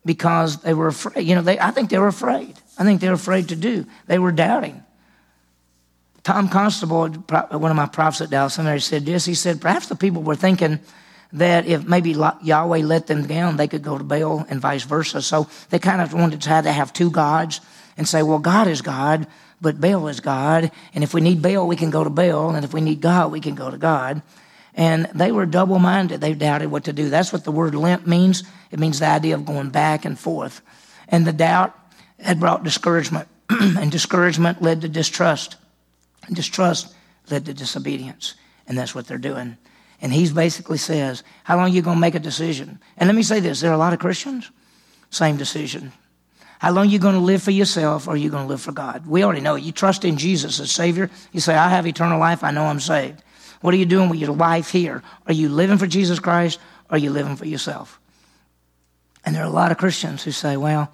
because 0.05 0.61
they 0.61 0.73
were 0.73 0.87
afraid. 0.87 1.25
You 1.27 1.35
know, 1.35 1.41
they, 1.41 1.59
I 1.59 1.71
think 1.71 1.89
they 1.89 1.99
were 1.99 2.07
afraid. 2.07 2.55
I 2.77 2.83
think 2.83 3.01
they 3.01 3.07
were 3.07 3.13
afraid 3.13 3.49
to 3.49 3.55
do. 3.55 3.85
They 4.07 4.19
were 4.19 4.31
doubting. 4.31 4.83
Tom 6.23 6.47
Constable, 6.47 7.09
one 7.09 7.71
of 7.71 7.75
my 7.75 7.85
prophets 7.85 8.21
at 8.21 8.29
Dallas 8.29 8.53
Seminary, 8.53 8.79
said 8.79 9.05
this. 9.05 9.25
He 9.25 9.33
said, 9.35 9.59
perhaps 9.59 9.87
the 9.87 9.95
people 9.95 10.23
were 10.23 10.35
thinking 10.35 10.79
that 11.33 11.65
if 11.65 11.85
maybe 11.85 12.11
Yahweh 12.11 12.79
let 12.79 13.07
them 13.07 13.25
down, 13.25 13.57
they 13.57 13.67
could 13.67 13.81
go 13.81 13.97
to 13.97 14.03
Baal 14.03 14.45
and 14.49 14.61
vice 14.61 14.83
versa. 14.83 15.21
So 15.21 15.49
they 15.69 15.79
kind 15.79 15.99
of 16.01 16.13
wanted 16.13 16.39
to 16.41 16.47
try 16.47 16.61
to 16.61 16.71
have 16.71 16.93
two 16.93 17.09
gods 17.09 17.59
and 17.97 18.07
say, 18.07 18.23
well, 18.23 18.39
God 18.39 18.67
is 18.67 18.81
God, 18.81 19.27
but 19.59 19.81
Baal 19.81 20.07
is 20.07 20.19
God. 20.19 20.71
And 20.93 21.03
if 21.03 21.13
we 21.13 21.21
need 21.21 21.41
Baal, 21.41 21.67
we 21.67 21.75
can 21.75 21.89
go 21.89 22.03
to 22.03 22.09
Baal. 22.09 22.51
And 22.51 22.63
if 22.63 22.73
we 22.73 22.81
need 22.81 23.01
God, 23.01 23.31
we 23.31 23.41
can 23.41 23.55
go 23.55 23.69
to 23.69 23.77
God. 23.77 24.21
And 24.75 25.05
they 25.13 25.31
were 25.31 25.45
double 25.45 25.79
minded. 25.79 26.21
They 26.21 26.33
doubted 26.33 26.71
what 26.71 26.85
to 26.85 26.93
do. 26.93 27.09
That's 27.09 27.31
what 27.31 27.43
the 27.43 27.51
word 27.51 27.75
limp 27.75 28.07
means. 28.07 28.43
It 28.71 28.79
means 28.79 28.99
the 28.99 29.07
idea 29.07 29.35
of 29.35 29.45
going 29.45 29.69
back 29.69 30.05
and 30.05 30.17
forth. 30.17 30.61
And 31.07 31.25
the 31.27 31.33
doubt 31.33 31.77
had 32.19 32.39
brought 32.39 32.63
discouragement, 32.63 33.27
and 33.49 33.91
discouragement 33.91 34.61
led 34.61 34.81
to 34.81 34.89
distrust. 34.89 35.57
And 36.25 36.35
distrust 36.35 36.93
led 37.29 37.45
to 37.45 37.53
disobedience. 37.53 38.33
And 38.67 38.77
that's 38.77 38.95
what 38.95 39.07
they're 39.07 39.17
doing. 39.17 39.57
And 40.01 40.11
he 40.11 40.31
basically 40.31 40.77
says, 40.77 41.23
How 41.43 41.55
long 41.55 41.65
are 41.65 41.73
you 41.73 41.81
going 41.81 41.97
to 41.97 42.01
make 42.01 42.15
a 42.15 42.19
decision? 42.19 42.79
And 42.97 43.07
let 43.07 43.15
me 43.15 43.23
say 43.23 43.39
this 43.39 43.61
there 43.61 43.71
are 43.71 43.75
a 43.75 43.77
lot 43.77 43.93
of 43.93 43.99
Christians, 43.99 44.51
same 45.09 45.37
decision. 45.37 45.91
How 46.59 46.71
long 46.71 46.87
are 46.87 46.89
you 46.89 46.99
going 46.99 47.15
to 47.15 47.19
live 47.19 47.43
for 47.43 47.51
yourself 47.51 48.07
or 48.07 48.11
are 48.11 48.17
you 48.17 48.29
going 48.29 48.43
to 48.43 48.49
live 48.49 48.61
for 48.61 48.71
God? 48.71 49.05
We 49.05 49.23
already 49.23 49.41
know. 49.41 49.55
You 49.55 49.73
trust 49.73 50.05
in 50.05 50.17
Jesus 50.17 50.61
as 50.61 50.71
Savior. 50.71 51.09
You 51.33 51.41
say, 51.41 51.55
I 51.55 51.69
have 51.69 51.85
eternal 51.85 52.19
life. 52.19 52.43
I 52.43 52.51
know 52.51 52.63
I'm 52.63 52.79
saved. 52.79 53.21
What 53.63 53.73
are 53.73 53.77
you 53.77 53.85
doing 53.85 54.09
with 54.09 54.19
your 54.19 54.35
life 54.35 54.69
here? 54.69 55.01
Are 55.25 55.31
you 55.31 55.47
living 55.47 55.77
for 55.77 55.87
Jesus 55.87 56.19
Christ 56.19 56.59
or 56.89 56.95
are 56.95 56.97
you 56.97 57.11
living 57.11 57.37
for 57.37 57.45
yourself? 57.45 57.97
And 59.23 59.33
there 59.33 59.41
are 59.41 59.47
a 59.47 59.49
lot 59.49 59.71
of 59.71 59.77
Christians 59.77 60.21
who 60.21 60.31
say, 60.31 60.57
well, 60.57 60.91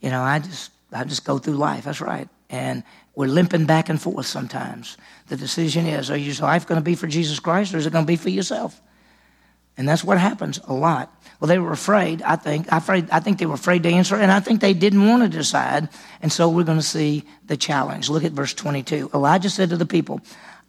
you 0.00 0.08
know, 0.08 0.22
I 0.22 0.38
just, 0.38 0.70
I 0.92 1.02
just 1.02 1.24
go 1.24 1.38
through 1.38 1.54
life. 1.54 1.86
That's 1.86 2.00
right. 2.00 2.28
And 2.50 2.84
we're 3.16 3.26
limping 3.26 3.66
back 3.66 3.88
and 3.88 4.00
forth 4.00 4.26
sometimes. 4.26 4.96
The 5.26 5.36
decision 5.36 5.86
is, 5.86 6.08
are 6.08 6.16
your 6.16 6.36
life 6.36 6.68
going 6.68 6.80
to 6.80 6.84
be 6.84 6.94
for 6.94 7.08
Jesus 7.08 7.40
Christ 7.40 7.74
or 7.74 7.78
is 7.78 7.86
it 7.86 7.92
going 7.92 8.04
to 8.04 8.06
be 8.06 8.14
for 8.14 8.30
yourself? 8.30 8.80
And 9.76 9.88
that's 9.88 10.04
what 10.04 10.18
happens 10.18 10.60
a 10.68 10.74
lot. 10.74 11.12
Well, 11.40 11.48
they 11.48 11.58
were 11.58 11.72
afraid, 11.72 12.22
I 12.22 12.36
think. 12.36 12.68
Afraid, 12.70 13.10
I 13.10 13.18
think 13.18 13.40
they 13.40 13.46
were 13.46 13.54
afraid 13.54 13.82
to 13.82 13.88
answer, 13.88 14.14
and 14.14 14.30
I 14.30 14.38
think 14.38 14.60
they 14.60 14.74
didn't 14.74 15.06
want 15.06 15.24
to 15.24 15.28
decide. 15.28 15.88
And 16.22 16.32
so 16.32 16.48
we're 16.48 16.64
going 16.64 16.78
to 16.78 16.84
see 16.84 17.24
the 17.46 17.56
challenge. 17.56 18.08
Look 18.08 18.24
at 18.24 18.32
verse 18.32 18.54
22. 18.54 19.10
Elijah 19.14 19.50
said 19.50 19.70
to 19.70 19.76
the 19.76 19.86
people, 19.86 20.20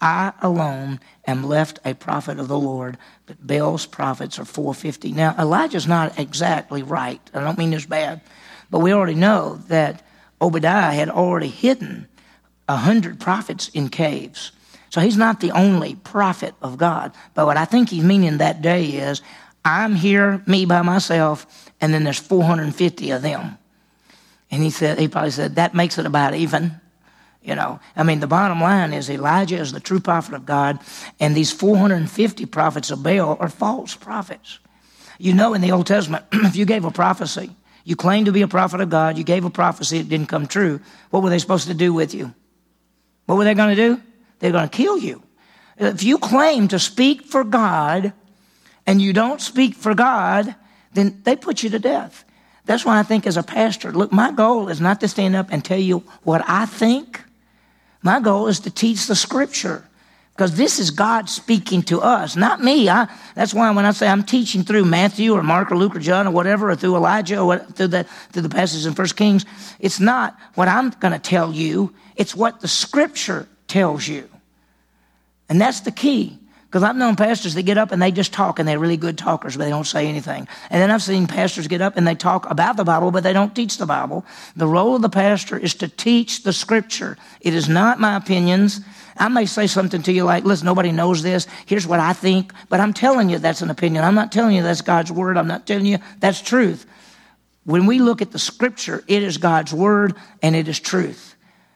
I 0.01 0.33
alone 0.41 0.99
am 1.27 1.43
left 1.43 1.79
a 1.83 1.93
prophet 1.93 2.39
of 2.39 2.47
the 2.47 2.59
Lord, 2.59 2.97
but 3.25 3.45
Baal's 3.45 3.85
prophets 3.85 4.39
are 4.39 4.45
450. 4.45 5.11
Now, 5.11 5.35
Elijah's 5.37 5.87
not 5.87 6.17
exactly 6.17 6.83
right. 6.83 7.21
I 7.33 7.41
don't 7.41 7.57
mean 7.57 7.71
this 7.71 7.85
bad, 7.85 8.21
but 8.69 8.79
we 8.79 8.93
already 8.93 9.15
know 9.15 9.61
that 9.67 10.05
Obadiah 10.41 10.93
had 10.93 11.09
already 11.09 11.49
hidden 11.49 12.07
a 12.67 12.77
hundred 12.77 13.19
prophets 13.19 13.69
in 13.69 13.89
caves. 13.89 14.51
So 14.89 15.01
he's 15.01 15.17
not 15.17 15.39
the 15.39 15.51
only 15.51 15.95
prophet 15.95 16.55
of 16.61 16.77
God. 16.77 17.11
But 17.33 17.45
what 17.45 17.57
I 17.57 17.65
think 17.65 17.89
he's 17.89 18.03
meaning 18.03 18.37
that 18.37 18.61
day 18.61 18.85
is 18.85 19.21
I'm 19.65 19.95
here, 19.95 20.41
me 20.47 20.65
by 20.65 20.81
myself, 20.81 21.71
and 21.81 21.93
then 21.93 22.03
there's 22.03 22.19
450 22.19 23.11
of 23.11 23.21
them. 23.21 23.57
And 24.51 24.63
he 24.63 24.69
said, 24.69 24.97
he 24.97 25.07
probably 25.07 25.31
said, 25.31 25.55
that 25.55 25.75
makes 25.75 25.97
it 25.97 26.05
about 26.05 26.33
even. 26.33 26.79
You 27.41 27.55
know, 27.55 27.79
I 27.95 28.03
mean, 28.03 28.19
the 28.19 28.27
bottom 28.27 28.61
line 28.61 28.93
is 28.93 29.09
Elijah 29.09 29.57
is 29.57 29.71
the 29.71 29.79
true 29.79 29.99
prophet 29.99 30.33
of 30.33 30.45
God, 30.45 30.79
and 31.19 31.35
these 31.35 31.51
450 31.51 32.45
prophets 32.47 32.91
of 32.91 33.01
Baal 33.01 33.37
are 33.39 33.49
false 33.49 33.95
prophets. 33.95 34.59
You 35.17 35.33
know, 35.33 35.53
in 35.53 35.61
the 35.61 35.71
Old 35.71 35.87
Testament, 35.87 36.25
if 36.31 36.55
you 36.55 36.65
gave 36.65 36.83
a 36.83 36.91
prophecy, 36.91 37.51
you 37.85 37.95
claimed 37.95 38.25
to 38.25 38.31
be 38.31 38.41
a 38.41 38.47
prophet 38.47 38.81
of 38.81 38.89
God, 38.89 39.17
you 39.17 39.23
gave 39.23 39.45
a 39.45 39.49
prophecy, 39.49 39.99
it 39.99 40.09
didn't 40.09 40.27
come 40.27 40.47
true, 40.47 40.81
what 41.11 41.23
were 41.23 41.29
they 41.29 41.39
supposed 41.39 41.67
to 41.67 41.73
do 41.73 41.93
with 41.93 42.13
you? 42.13 42.33
What 43.25 43.37
were 43.37 43.45
they 43.45 43.53
going 43.53 43.75
to 43.75 43.81
do? 43.95 44.01
They're 44.39 44.51
going 44.51 44.67
to 44.67 44.77
kill 44.77 44.97
you. 44.97 45.23
If 45.77 46.03
you 46.03 46.17
claim 46.17 46.67
to 46.69 46.79
speak 46.79 47.23
for 47.23 47.43
God 47.43 48.13
and 48.85 49.01
you 49.01 49.13
don't 49.13 49.39
speak 49.39 49.75
for 49.75 49.95
God, 49.95 50.55
then 50.93 51.21
they 51.23 51.35
put 51.35 51.63
you 51.63 51.69
to 51.69 51.79
death. 51.79 52.25
That's 52.65 52.85
why 52.85 52.99
I 52.99 53.03
think 53.03 53.25
as 53.25 53.37
a 53.37 53.43
pastor, 53.43 53.91
look, 53.91 54.11
my 54.11 54.31
goal 54.31 54.69
is 54.69 54.81
not 54.81 54.99
to 54.99 55.07
stand 55.07 55.35
up 55.35 55.47
and 55.51 55.63
tell 55.63 55.79
you 55.79 55.99
what 56.23 56.43
I 56.47 56.65
think. 56.65 57.21
My 58.01 58.19
goal 58.19 58.47
is 58.47 58.61
to 58.61 58.71
teach 58.71 59.07
the 59.07 59.15
scripture 59.15 59.83
because 60.39 60.55
this 60.55 60.79
is 60.79 60.91
God 60.91 61.29
speaking 61.29 61.83
to 61.83 61.99
us, 61.99 62.37
not 62.37 62.63
me. 62.63 62.87
I, 62.87 63.13
that's 63.35 63.53
why 63.53 63.69
when 63.71 63.85
I 63.85 63.91
say 63.91 64.07
I'm 64.07 64.23
teaching 64.23 64.63
through 64.63 64.85
Matthew 64.85 65.33
or 65.33 65.43
Mark 65.43 65.69
or 65.69 65.77
Luke 65.77 65.97
or 65.97 65.99
John 65.99 66.27
or 66.27 66.31
whatever, 66.31 66.69
or 66.69 66.77
through 66.77 66.95
Elijah 66.95 67.39
or 67.39 67.45
what, 67.45 67.75
through, 67.75 67.87
the, 67.87 68.05
through 68.31 68.43
the 68.43 68.49
passages 68.49 68.85
in 68.85 68.93
First 68.93 69.17
Kings, 69.17 69.45
it's 69.79 69.99
not 69.99 70.37
what 70.55 70.69
I'm 70.69 70.91
going 70.91 71.11
to 71.11 71.19
tell 71.19 71.51
you. 71.51 71.93
It's 72.15 72.33
what 72.33 72.61
the 72.61 72.69
scripture 72.69 73.49
tells 73.67 74.07
you. 74.07 74.29
And 75.49 75.59
that's 75.59 75.81
the 75.81 75.91
key. 75.91 76.37
Because 76.69 76.83
I've 76.83 76.95
known 76.95 77.15
pastors 77.15 77.55
that 77.55 77.63
get 77.63 77.79
up 77.79 77.91
and 77.91 77.99
they 77.99 78.11
just 78.11 78.31
talk 78.31 78.59
and 78.59 78.67
they're 78.67 78.77
really 78.77 78.95
good 78.95 79.17
talkers, 79.17 79.57
but 79.57 79.63
they 79.63 79.71
don't 79.71 79.87
say 79.87 80.05
anything. 80.05 80.47
And 80.69 80.79
then 80.79 80.91
I've 80.91 81.01
seen 81.01 81.25
pastors 81.25 81.67
get 81.67 81.81
up 81.81 81.97
and 81.97 82.07
they 82.07 82.13
talk 82.13 82.47
about 82.47 82.77
the 82.77 82.83
Bible, 82.83 83.09
but 83.09 83.23
they 83.23 83.33
don't 83.33 83.55
teach 83.55 83.79
the 83.79 83.87
Bible. 83.87 84.23
The 84.55 84.67
role 84.67 84.95
of 84.95 85.01
the 85.01 85.09
pastor 85.09 85.57
is 85.57 85.73
to 85.75 85.87
teach 85.87 86.43
the 86.43 86.53
scripture. 86.53 87.17
It 87.41 87.55
is 87.55 87.67
not 87.67 87.99
my 87.99 88.15
opinions. 88.15 88.81
I 89.17 89.29
may 89.29 89.47
say 89.47 89.65
something 89.65 90.03
to 90.03 90.11
you 90.11 90.25
like, 90.25 90.43
listen, 90.43 90.67
nobody 90.67 90.91
knows 90.91 91.23
this. 91.23 91.47
Here's 91.65 91.87
what 91.87 91.99
I 91.99 92.13
think. 92.13 92.53
But 92.69 92.79
I'm 92.79 92.93
telling 92.93 93.31
you 93.31 93.39
that's 93.39 93.63
an 93.63 93.71
opinion. 93.71 94.03
I'm 94.03 94.13
not 94.13 94.31
telling 94.31 94.55
you 94.55 94.61
that's 94.61 94.81
God's 94.81 95.11
word. 95.11 95.37
I'm 95.37 95.47
not 95.47 95.65
telling 95.65 95.87
you 95.87 95.97
that's 96.19 96.39
truth. 96.39 96.85
When 97.63 97.87
we 97.87 97.97
look 97.97 98.21
at 98.21 98.29
the 98.29 98.37
scripture, 98.37 99.03
it 99.07 99.23
is 99.23 99.39
God's 99.39 99.73
word 99.73 100.13
and 100.43 100.55
it 100.55 100.67
is 100.67 100.79
truth. 100.79 101.33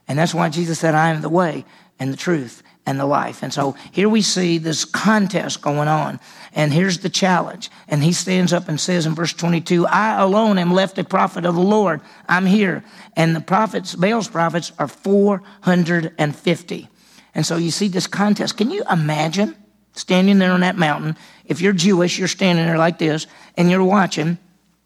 And 0.07 0.19
that's 0.19 0.35
why 0.35 0.50
Jesus 0.50 0.77
said, 0.77 0.93
I 0.93 1.09
am 1.09 1.23
the 1.23 1.29
way 1.29 1.65
and 1.97 2.13
the 2.13 2.17
truth 2.17 2.62
and 2.86 3.00
the 3.00 3.06
life. 3.06 3.44
And 3.44 3.54
so 3.54 3.75
here 3.92 4.10
we 4.10 4.22
see 4.22 4.58
this 4.58 4.86
contest 4.86 5.62
going 5.62 5.88
on. 5.88 6.20
And 6.54 6.74
here's 6.74 7.00
the 7.00 7.10
challenge. 7.10 7.72
And 7.88 8.04
he 8.04 8.13
stands 8.13 8.54
up 8.54 8.68
and 8.68 8.80
says 8.80 9.06
in 9.06 9.16
verse 9.16 9.34
22, 9.34 9.88
I 9.88 10.22
alone 10.22 10.58
am 10.58 10.74
left 10.74 10.98
a 10.98 11.04
prophet 11.04 11.46
of 11.46 11.56
the 11.56 11.62
Lord. 11.62 12.02
I'm 12.28 12.46
here. 12.46 12.84
And 13.16 13.36
the 13.36 13.42
prophets, 13.42 13.96
Baal's 13.96 14.28
prophets, 14.28 14.72
are 14.78 14.88
450. 14.88 16.90
And 17.36 17.46
so 17.46 17.58
you 17.58 17.72
see 17.72 17.88
this 17.88 18.08
contest. 18.08 18.58
Can 18.58 18.70
you 18.70 18.84
imagine 18.92 19.56
standing 19.94 20.40
there 20.40 20.52
on 20.52 20.62
that 20.62 20.78
mountain? 20.78 21.18
If 21.46 21.62
you're 21.62 21.74
Jewish, 21.74 22.20
you're 22.20 22.28
standing 22.28 22.66
there 22.66 22.78
like 22.78 23.00
this 23.00 23.28
and 23.58 23.72
you're 23.72 23.84
watching, 23.84 24.38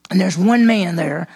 and 0.09 0.21
there's 0.21 0.37
one 0.37 0.65
man 0.65 0.95
there, 0.95 1.27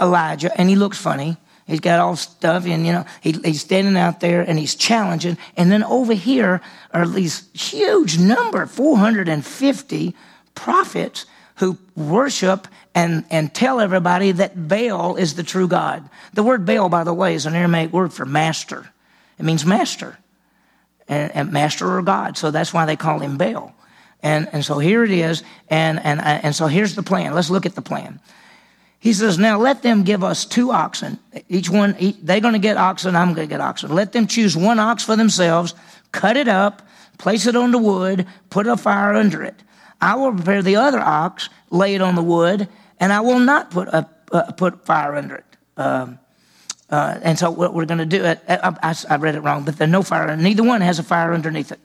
Elijah, 0.00 0.56
and 0.58 0.68
he 0.68 0.76
looks 0.76 0.98
funny. 0.98 1.36
He's 1.72 1.80
got 1.80 2.00
all 2.00 2.16
stuff, 2.16 2.66
and 2.66 2.86
you 2.86 2.92
know, 2.92 3.06
he, 3.22 3.32
he's 3.32 3.62
standing 3.62 3.96
out 3.96 4.20
there 4.20 4.42
and 4.42 4.58
he's 4.58 4.74
challenging. 4.74 5.38
And 5.56 5.72
then 5.72 5.82
over 5.82 6.12
here 6.12 6.60
are 6.92 7.08
these 7.08 7.48
huge 7.54 8.18
number, 8.18 8.66
450 8.66 10.14
prophets 10.54 11.24
who 11.56 11.78
worship 11.96 12.68
and, 12.94 13.24
and 13.30 13.54
tell 13.54 13.80
everybody 13.80 14.32
that 14.32 14.68
Baal 14.68 15.16
is 15.16 15.34
the 15.34 15.42
true 15.42 15.66
God. 15.66 16.08
The 16.34 16.42
word 16.42 16.66
Baal, 16.66 16.90
by 16.90 17.04
the 17.04 17.14
way, 17.14 17.34
is 17.34 17.46
an 17.46 17.54
Aramaic 17.54 17.90
word 17.90 18.12
for 18.12 18.26
master. 18.26 18.90
It 19.38 19.44
means 19.44 19.64
master, 19.64 20.18
and, 21.08 21.34
and 21.34 21.52
master 21.52 21.90
or 21.90 22.02
God. 22.02 22.36
So 22.36 22.50
that's 22.50 22.74
why 22.74 22.84
they 22.84 22.96
call 22.96 23.18
him 23.20 23.38
Baal. 23.38 23.74
And, 24.22 24.46
and 24.52 24.62
so 24.62 24.78
here 24.78 25.04
it 25.04 25.10
is, 25.10 25.42
and, 25.70 25.98
and, 26.04 26.20
and 26.20 26.54
so 26.54 26.66
here's 26.66 26.94
the 26.96 27.02
plan. 27.02 27.34
Let's 27.34 27.48
look 27.48 27.64
at 27.64 27.74
the 27.74 27.82
plan. 27.82 28.20
He 29.02 29.12
says, 29.12 29.36
Now 29.36 29.58
let 29.58 29.82
them 29.82 30.04
give 30.04 30.22
us 30.22 30.44
two 30.44 30.70
oxen. 30.70 31.18
Each 31.48 31.68
one, 31.68 31.96
they're 32.22 32.38
going 32.38 32.52
to 32.52 32.60
get 32.60 32.76
oxen, 32.76 33.16
I'm 33.16 33.34
going 33.34 33.48
to 33.48 33.52
get 33.52 33.60
oxen. 33.60 33.92
Let 33.92 34.12
them 34.12 34.28
choose 34.28 34.56
one 34.56 34.78
ox 34.78 35.02
for 35.02 35.16
themselves, 35.16 35.74
cut 36.12 36.36
it 36.36 36.46
up, 36.46 36.86
place 37.18 37.48
it 37.48 37.56
on 37.56 37.72
the 37.72 37.78
wood, 37.78 38.28
put 38.48 38.68
a 38.68 38.76
fire 38.76 39.14
under 39.14 39.42
it. 39.42 39.60
I 40.00 40.14
will 40.14 40.32
prepare 40.32 40.62
the 40.62 40.76
other 40.76 41.00
ox, 41.00 41.48
lay 41.70 41.96
it 41.96 42.00
on 42.00 42.14
the 42.14 42.22
wood, 42.22 42.68
and 43.00 43.12
I 43.12 43.22
will 43.22 43.40
not 43.40 43.72
put 43.72 43.88
a, 43.88 44.08
uh, 44.30 44.52
put 44.52 44.86
fire 44.86 45.16
under 45.16 45.34
it. 45.34 45.56
Um, 45.76 46.20
uh, 46.88 47.18
and 47.22 47.36
so 47.36 47.50
what 47.50 47.74
we're 47.74 47.86
going 47.86 47.98
to 47.98 48.06
do, 48.06 48.24
uh, 48.24 48.36
I, 48.48 48.90
I, 48.90 48.94
I, 49.10 49.16
read 49.16 49.34
it 49.34 49.40
wrong, 49.40 49.64
but 49.64 49.78
there's 49.78 49.90
no 49.90 50.02
fire. 50.02 50.36
Neither 50.36 50.62
one 50.62 50.80
has 50.80 51.00
a 51.00 51.02
fire 51.02 51.34
underneath 51.34 51.72
it. 51.72 51.80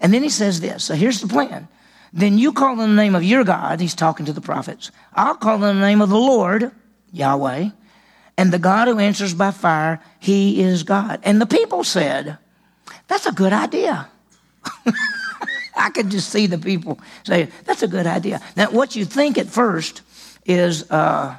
And 0.00 0.14
then 0.14 0.22
he 0.22 0.30
says 0.30 0.60
this. 0.60 0.84
So 0.84 0.94
here's 0.94 1.20
the 1.20 1.28
plan. 1.28 1.68
Then 2.12 2.38
you 2.38 2.52
call 2.52 2.80
in 2.80 2.90
the 2.90 3.02
name 3.02 3.14
of 3.14 3.22
your 3.22 3.44
God, 3.44 3.80
he's 3.80 3.94
talking 3.94 4.26
to 4.26 4.32
the 4.32 4.40
prophets. 4.40 4.90
I'll 5.14 5.34
call 5.34 5.56
in 5.56 5.76
the 5.76 5.86
name 5.86 6.00
of 6.00 6.08
the 6.08 6.18
Lord, 6.18 6.70
Yahweh, 7.12 7.70
and 8.36 8.52
the 8.52 8.58
God 8.58 8.88
who 8.88 8.98
answers 8.98 9.34
by 9.34 9.50
fire, 9.50 10.00
he 10.20 10.62
is 10.62 10.84
God. 10.84 11.20
And 11.24 11.40
the 11.40 11.46
people 11.46 11.84
said, 11.84 12.38
That's 13.08 13.26
a 13.26 13.32
good 13.32 13.52
idea. 13.52 14.08
I 15.76 15.90
could 15.90 16.10
just 16.10 16.30
see 16.30 16.46
the 16.46 16.58
people 16.58 17.00
say, 17.24 17.48
That's 17.64 17.82
a 17.82 17.88
good 17.88 18.06
idea. 18.06 18.40
Now, 18.56 18.70
what 18.70 18.96
you 18.96 19.04
think 19.04 19.38
at 19.38 19.48
first 19.48 20.02
is 20.46 20.90
uh, 20.90 21.36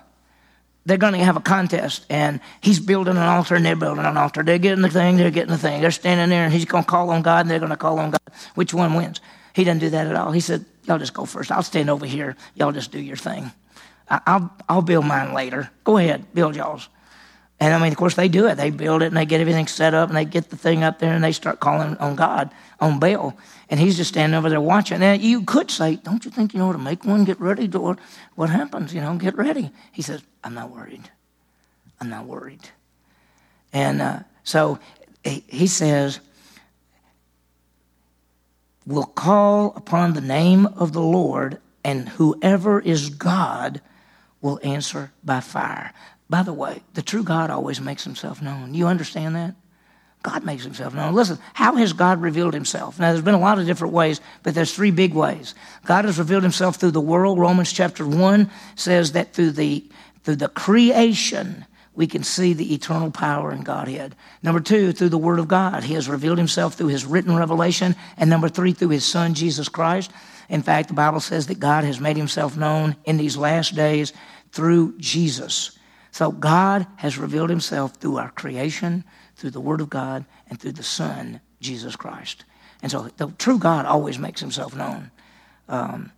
they're 0.86 0.98
going 0.98 1.14
to 1.14 1.20
have 1.20 1.38
a 1.38 1.42
contest, 1.42 2.06
and 2.10 2.40
he's 2.62 2.80
building 2.80 3.16
an 3.16 3.24
altar, 3.24 3.56
and 3.56 3.66
they're 3.66 3.76
building 3.76 4.06
an 4.06 4.18
altar. 4.18 4.44
They're 4.44 4.58
getting 4.58 4.82
the 4.82 4.90
thing, 4.90 5.18
they're 5.18 5.32
getting 5.32 5.52
the 5.52 5.58
thing. 5.58 5.82
They're 5.82 5.92
standing 5.92 6.30
there, 6.30 6.44
and 6.44 6.54
he's 6.54 6.66
going 6.66 6.84
to 6.84 6.90
call 6.90 7.10
on 7.12 7.22
God, 7.22 7.42
and 7.42 7.50
they're 7.50 7.60
going 7.60 7.70
to 7.70 7.78
call 7.78 8.00
on 8.00 8.12
God. 8.12 8.22
Which 8.56 8.74
one 8.74 8.94
wins? 8.94 9.22
He 9.54 9.64
didn't 9.64 9.82
do 9.82 9.90
that 9.90 10.08
at 10.08 10.16
all. 10.16 10.32
He 10.32 10.40
said, 10.40 10.66
Y'all 10.86 10.98
just 10.98 11.14
go 11.14 11.26
first. 11.26 11.52
I'll 11.52 11.62
stand 11.62 11.90
over 11.90 12.06
here. 12.06 12.36
Y'all 12.56 12.72
just 12.72 12.92
do 12.92 13.00
your 13.00 13.16
thing. 13.16 13.52
I'll, 14.10 14.52
I'll 14.68 14.82
build 14.82 15.06
mine 15.06 15.34
later. 15.34 15.70
Go 15.84 15.98
ahead, 15.98 16.34
build 16.34 16.56
y'all's. 16.56 16.90
And 17.60 17.74
I 17.74 17.80
mean, 17.80 17.92
of 17.92 17.98
course, 17.98 18.16
they 18.16 18.30
do 18.30 18.48
it. 18.48 18.56
They 18.56 18.70
build 18.70 19.02
it 19.02 19.08
and 19.08 19.18
they 19.18 19.26
get 19.26 19.42
everything 19.42 19.68
set 19.68 19.94
up 19.94 20.08
and 20.10 20.18
they 20.18 20.24
get 20.24 20.50
the 20.50 20.56
thing 20.56 20.84
up 20.84 21.00
there 21.00 21.14
and 21.14 21.24
they 21.24 21.34
start 21.34 21.60
calling 21.60 21.98
on 21.98 22.16
God, 22.16 22.52
on 22.80 23.00
Baal. 23.00 23.38
And 23.70 23.80
he's 23.80 23.98
just 23.98 24.10
standing 24.10 24.38
over 24.38 24.50
there 24.50 24.62
watching. 24.62 25.02
Now, 25.02 25.12
you 25.14 25.44
could 25.44 25.70
say, 25.70 25.98
Don't 25.98 26.24
you 26.24 26.32
think 26.32 26.54
you 26.54 26.60
know 26.60 26.72
to 26.72 26.78
make 26.78 27.04
one? 27.04 27.26
Get 27.26 27.40
ready, 27.40 27.68
Lord. 27.68 28.00
What 28.36 28.50
happens? 28.50 28.94
You 28.94 29.02
know, 29.02 29.16
get 29.16 29.38
ready. 29.38 29.72
He 29.92 30.02
says, 30.02 30.22
I'm 30.44 30.54
not 30.54 30.72
worried. 30.72 31.10
I'm 32.00 32.10
not 32.10 32.26
worried. 32.26 32.70
And 33.74 34.02
uh, 34.02 34.20
so 34.44 34.80
he, 35.24 35.44
he 35.48 35.68
says, 35.68 36.22
We'll 38.90 39.04
call 39.04 39.74
upon 39.76 40.14
the 40.14 40.22
name 40.22 40.66
of 40.66 40.94
the 40.94 41.02
Lord, 41.02 41.60
and 41.84 42.10
whoever 42.10 42.80
is 42.80 43.12
God 43.12 43.82
will 44.42 44.60
answer 44.64 45.12
by 45.24 45.42
fire. 45.42 45.94
By 46.28 46.42
the 46.42 46.54
way, 46.54 46.82
the 46.96 47.04
true 47.04 47.24
God 47.24 47.52
always 47.52 47.80
makes 47.80 48.04
himself 48.04 48.42
known. 48.42 48.74
You 48.74 48.88
understand 48.88 49.36
that? 49.36 49.54
God 50.24 50.44
makes 50.44 50.64
himself 50.64 50.96
known. 50.96 51.14
Listen, 51.14 51.38
how 51.54 51.76
has 51.76 51.94
God 51.94 52.20
revealed 52.20 52.56
himself? 52.56 52.98
Now, 52.98 53.12
there's 53.12 53.24
been 53.24 53.36
a 53.36 53.40
lot 53.40 53.60
of 53.60 53.68
different 53.68 53.94
ways, 53.94 54.22
but 54.42 54.56
there's 54.56 54.74
three 54.74 54.90
big 54.90 55.14
ways. 55.14 55.54
God 55.86 56.06
has 56.06 56.18
revealed 56.18 56.42
himself 56.42 56.78
through 56.78 56.90
the 56.90 57.00
world. 57.00 57.38
Romans 57.38 57.72
chapter 57.72 58.08
1 58.08 58.50
says 58.74 59.12
that 59.12 59.34
through 59.34 59.52
the, 59.52 59.88
through 60.24 60.38
the 60.38 60.50
creation, 60.50 61.68
we 62.00 62.08
can 62.08 62.24
see 62.24 62.54
the 62.54 62.74
eternal 62.74 63.12
power 63.12 63.52
in 63.52 63.60
Godhead. 63.60 64.16
Number 64.42 64.62
two, 64.62 64.94
through 64.94 65.10
the 65.10 65.18
Word 65.18 65.38
of 65.38 65.50
God. 65.50 65.84
He 65.84 65.96
has 65.96 66.08
revealed 66.08 66.38
himself 66.38 66.76
through 66.76 66.88
his 66.88 67.04
written 67.06 67.36
revelation. 67.36 67.94
And 68.16 68.30
number 68.30 68.48
three, 68.48 68.72
through 68.72 68.92
his 68.92 69.04
Son, 69.04 69.34
Jesus 69.34 69.68
Christ. 69.68 70.10
In 70.48 70.62
fact, 70.62 70.88
the 70.88 70.94
Bible 70.94 71.20
says 71.20 71.48
that 71.48 71.60
God 71.60 71.84
has 71.84 72.00
made 72.00 72.16
himself 72.16 72.56
known 72.56 72.96
in 73.04 73.18
these 73.18 73.36
last 73.36 73.76
days 73.76 74.14
through 74.54 74.98
Jesus. 74.98 75.78
So 76.12 76.32
God 76.32 76.88
has 76.96 77.18
revealed 77.18 77.50
himself 77.50 77.96
through 77.96 78.16
our 78.16 78.32
creation, 78.32 79.04
through 79.36 79.52
the 79.52 79.60
Word 79.60 79.82
of 79.82 79.90
God, 79.90 80.24
and 80.50 80.58
through 80.58 80.72
the 80.72 80.84
Son, 80.84 81.42
Jesus 81.60 81.98
Christ. 81.98 82.46
And 82.82 82.90
so 82.90 83.10
the 83.18 83.28
true 83.38 83.60
God 83.60 83.86
always 83.86 84.18
makes 84.18 84.40
himself 84.40 84.74
known. 84.74 85.12
Um, 85.68 86.14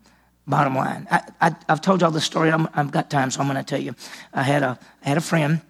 bottom 0.46 0.76
line, 0.76 1.08
I, 1.10 1.56
have 1.68 1.82
told 1.82 2.02
y'all 2.02 2.12
this 2.12 2.24
story. 2.24 2.52
i 2.52 2.68
have 2.76 2.92
got 2.92 3.10
time, 3.10 3.32
so 3.32 3.42
I'm 3.42 3.48
going 3.48 3.58
to 3.58 3.64
tell 3.64 3.82
you. 3.82 3.96
I 4.32 4.44
had 4.44 4.62
a, 4.62 4.78
I 5.04 5.10
had 5.10 5.18
a 5.18 5.22
friend 5.22 5.62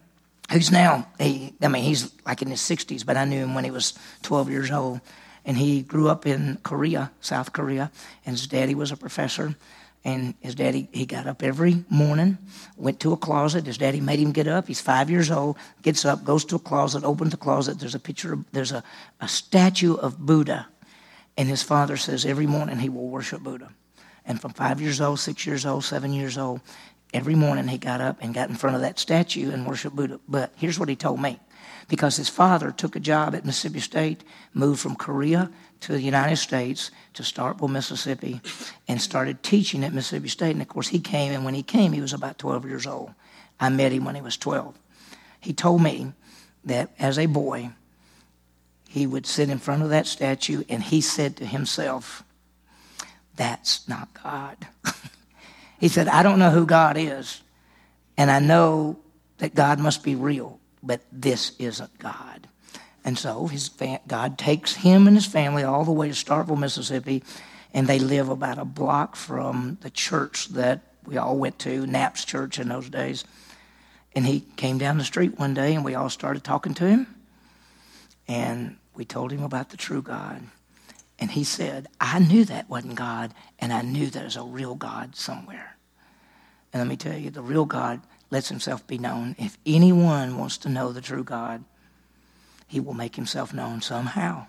who's 0.51 0.71
now, 0.71 1.07
he, 1.19 1.53
I 1.61 1.67
mean, 1.67 1.83
he's 1.83 2.11
like 2.25 2.41
in 2.41 2.49
his 2.49 2.61
60s, 2.61 3.05
but 3.05 3.17
I 3.17 3.25
knew 3.25 3.43
him 3.43 3.55
when 3.55 3.63
he 3.63 3.71
was 3.71 3.93
12 4.23 4.49
years 4.49 4.71
old. 4.71 5.01
And 5.45 5.57
he 5.57 5.81
grew 5.81 6.07
up 6.07 6.27
in 6.27 6.59
Korea, 6.61 7.11
South 7.19 7.51
Korea, 7.51 7.91
and 8.25 8.35
his 8.37 8.47
daddy 8.47 8.75
was 8.75 8.91
a 8.91 8.97
professor. 8.97 9.55
And 10.03 10.33
his 10.39 10.55
daddy, 10.55 10.87
he 10.91 11.05
got 11.05 11.27
up 11.27 11.43
every 11.43 11.83
morning, 11.89 12.37
went 12.75 12.99
to 13.01 13.13
a 13.13 13.17
closet. 13.17 13.65
His 13.65 13.77
daddy 13.77 14.01
made 14.01 14.19
him 14.19 14.31
get 14.31 14.47
up. 14.47 14.67
He's 14.67 14.81
five 14.81 15.09
years 15.09 15.29
old, 15.29 15.57
gets 15.81 16.05
up, 16.05 16.23
goes 16.23 16.43
to 16.45 16.55
a 16.55 16.59
closet, 16.59 17.03
opens 17.03 17.31
the 17.31 17.37
closet. 17.37 17.79
There's 17.79 17.95
a 17.95 17.99
picture, 17.99 18.33
of, 18.33 18.51
there's 18.51 18.71
a, 18.71 18.83
a 19.19 19.27
statue 19.27 19.95
of 19.95 20.19
Buddha. 20.19 20.67
And 21.37 21.47
his 21.47 21.63
father 21.63 21.97
says 21.97 22.25
every 22.25 22.47
morning 22.47 22.79
he 22.79 22.89
will 22.89 23.07
worship 23.07 23.41
Buddha. 23.41 23.69
And 24.25 24.39
from 24.39 24.53
five 24.53 24.81
years 24.81 25.01
old, 25.01 25.19
six 25.19 25.45
years 25.45 25.65
old, 25.65 25.83
seven 25.83 26.13
years 26.13 26.37
old, 26.37 26.61
every 27.13 27.35
morning 27.35 27.67
he 27.67 27.77
got 27.77 28.01
up 28.01 28.17
and 28.21 28.33
got 28.33 28.49
in 28.49 28.55
front 28.55 28.75
of 28.75 28.81
that 28.81 28.99
statue 28.99 29.51
and 29.51 29.67
worshiped 29.67 29.95
Buddha. 29.95 30.19
But 30.27 30.53
here's 30.55 30.79
what 30.79 30.89
he 30.89 30.95
told 30.95 31.21
me 31.21 31.39
because 31.87 32.15
his 32.15 32.29
father 32.29 32.71
took 32.71 32.95
a 32.95 32.99
job 32.99 33.35
at 33.35 33.43
Mississippi 33.43 33.81
State, 33.81 34.23
moved 34.53 34.79
from 34.79 34.95
Korea 34.95 35.51
to 35.81 35.91
the 35.91 36.01
United 36.01 36.37
States 36.37 36.89
to 37.15 37.23
Starkville, 37.23 37.69
Mississippi, 37.69 38.39
and 38.87 39.01
started 39.01 39.43
teaching 39.43 39.83
at 39.83 39.93
Mississippi 39.93 40.29
State. 40.29 40.51
And 40.51 40.61
of 40.61 40.69
course, 40.69 40.87
he 40.87 40.99
came, 40.99 41.33
and 41.33 41.43
when 41.43 41.53
he 41.53 41.63
came, 41.63 41.91
he 41.91 41.99
was 41.99 42.13
about 42.13 42.37
12 42.37 42.65
years 42.65 42.87
old. 42.87 43.11
I 43.59 43.69
met 43.69 43.91
him 43.91 44.05
when 44.05 44.15
he 44.15 44.21
was 44.21 44.37
12. 44.37 44.77
He 45.41 45.53
told 45.53 45.81
me 45.81 46.13
that 46.63 46.91
as 46.97 47.19
a 47.19 47.25
boy, 47.25 47.71
he 48.87 49.07
would 49.07 49.25
sit 49.25 49.49
in 49.49 49.57
front 49.57 49.83
of 49.83 49.89
that 49.89 50.07
statue 50.07 50.63
and 50.69 50.83
he 50.83 51.01
said 51.01 51.37
to 51.37 51.45
himself, 51.45 52.23
That's 53.35 53.87
not 53.87 54.09
God. 54.23 54.67
he 55.81 55.87
said, 55.87 56.07
I 56.07 56.21
don't 56.21 56.37
know 56.37 56.51
who 56.51 56.67
God 56.67 56.95
is, 56.95 57.41
and 58.15 58.29
I 58.29 58.37
know 58.37 58.99
that 59.39 59.55
God 59.55 59.79
must 59.79 60.03
be 60.03 60.13
real, 60.13 60.59
but 60.83 61.01
this 61.11 61.53
isn't 61.57 61.97
God. 61.97 62.47
And 63.03 63.17
so 63.17 63.47
his 63.47 63.71
God 64.07 64.37
takes 64.37 64.75
him 64.75 65.07
and 65.07 65.17
his 65.17 65.25
family 65.25 65.63
all 65.63 65.83
the 65.83 65.91
way 65.91 66.07
to 66.07 66.13
Starkville, 66.13 66.59
Mississippi, 66.59 67.23
and 67.73 67.87
they 67.87 67.97
live 67.97 68.29
about 68.29 68.59
a 68.59 68.63
block 68.63 69.15
from 69.15 69.79
the 69.81 69.89
church 69.89 70.49
that 70.49 70.83
we 71.03 71.17
all 71.17 71.35
went 71.35 71.57
to, 71.59 71.87
Knapp's 71.87 72.25
Church 72.25 72.59
in 72.59 72.69
those 72.69 72.87
days. 72.87 73.25
And 74.13 74.23
he 74.23 74.41
came 74.57 74.77
down 74.77 74.99
the 74.99 75.03
street 75.03 75.39
one 75.39 75.55
day, 75.55 75.73
and 75.73 75.83
we 75.83 75.95
all 75.95 76.11
started 76.11 76.43
talking 76.43 76.75
to 76.75 76.85
him. 76.85 77.07
And 78.27 78.77
we 78.93 79.03
told 79.03 79.31
him 79.31 79.41
about 79.41 79.69
the 79.69 79.77
true 79.77 80.03
God. 80.03 80.43
And 81.21 81.31
he 81.31 81.43
said, 81.43 81.87
I 82.01 82.17
knew 82.17 82.43
that 82.45 82.67
wasn't 82.67 82.95
God, 82.95 83.33
and 83.59 83.71
I 83.71 83.83
knew 83.83 84.07
there's 84.07 84.35
a 84.35 84.43
real 84.43 84.73
God 84.73 85.15
somewhere. 85.15 85.77
And 86.73 86.81
let 86.81 86.89
me 86.89 86.97
tell 86.97 87.15
you, 87.15 87.29
the 87.29 87.43
real 87.43 87.65
God 87.65 88.01
lets 88.31 88.49
himself 88.49 88.85
be 88.87 88.97
known. 88.97 89.35
If 89.37 89.57
anyone 89.65 90.37
wants 90.37 90.57
to 90.59 90.69
know 90.69 90.91
the 90.91 90.99
true 90.99 91.23
God, 91.23 91.63
he 92.67 92.79
will 92.79 92.95
make 92.95 93.15
himself 93.15 93.53
known 93.53 93.81
somehow. 93.81 94.47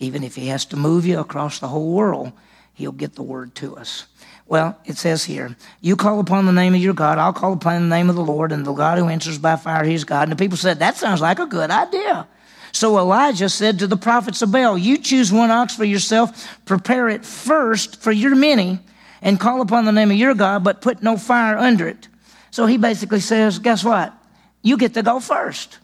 Even 0.00 0.24
if 0.24 0.34
he 0.34 0.48
has 0.48 0.64
to 0.66 0.76
move 0.76 1.06
you 1.06 1.20
across 1.20 1.60
the 1.60 1.68
whole 1.68 1.92
world, 1.92 2.32
he'll 2.72 2.90
get 2.90 3.14
the 3.14 3.22
word 3.22 3.54
to 3.54 3.76
us. 3.76 4.06
Well, 4.46 4.76
it 4.84 4.96
says 4.96 5.24
here, 5.24 5.54
you 5.80 5.94
call 5.94 6.18
upon 6.18 6.46
the 6.46 6.52
name 6.52 6.74
of 6.74 6.80
your 6.80 6.94
God, 6.94 7.18
I'll 7.18 7.32
call 7.32 7.52
upon 7.52 7.82
the 7.82 7.96
name 7.96 8.10
of 8.10 8.16
the 8.16 8.24
Lord, 8.24 8.50
and 8.50 8.66
the 8.66 8.72
God 8.72 8.98
who 8.98 9.08
answers 9.08 9.38
by 9.38 9.54
fire, 9.54 9.84
he's 9.84 10.04
God. 10.04 10.24
And 10.24 10.32
the 10.32 10.42
people 10.42 10.58
said, 10.58 10.80
that 10.80 10.96
sounds 10.96 11.20
like 11.20 11.38
a 11.38 11.46
good 11.46 11.70
idea. 11.70 12.26
So 12.74 12.98
Elijah 12.98 13.48
said 13.48 13.78
to 13.78 13.86
the 13.86 13.96
prophets 13.96 14.42
of 14.42 14.50
Baal, 14.50 14.76
You 14.76 14.98
choose 14.98 15.32
one 15.32 15.52
ox 15.52 15.76
for 15.76 15.84
yourself, 15.84 16.48
prepare 16.64 17.08
it 17.08 17.24
first 17.24 18.02
for 18.02 18.10
your 18.10 18.34
many, 18.34 18.80
and 19.22 19.38
call 19.38 19.60
upon 19.60 19.84
the 19.84 19.92
name 19.92 20.10
of 20.10 20.16
your 20.16 20.34
God, 20.34 20.64
but 20.64 20.80
put 20.82 21.00
no 21.00 21.16
fire 21.16 21.56
under 21.56 21.86
it. 21.86 22.08
So 22.50 22.66
he 22.66 22.76
basically 22.76 23.20
says, 23.20 23.60
Guess 23.60 23.84
what? 23.84 24.12
You 24.60 24.76
get 24.76 24.94
to 24.94 25.04
go 25.04 25.20
first. 25.20 25.78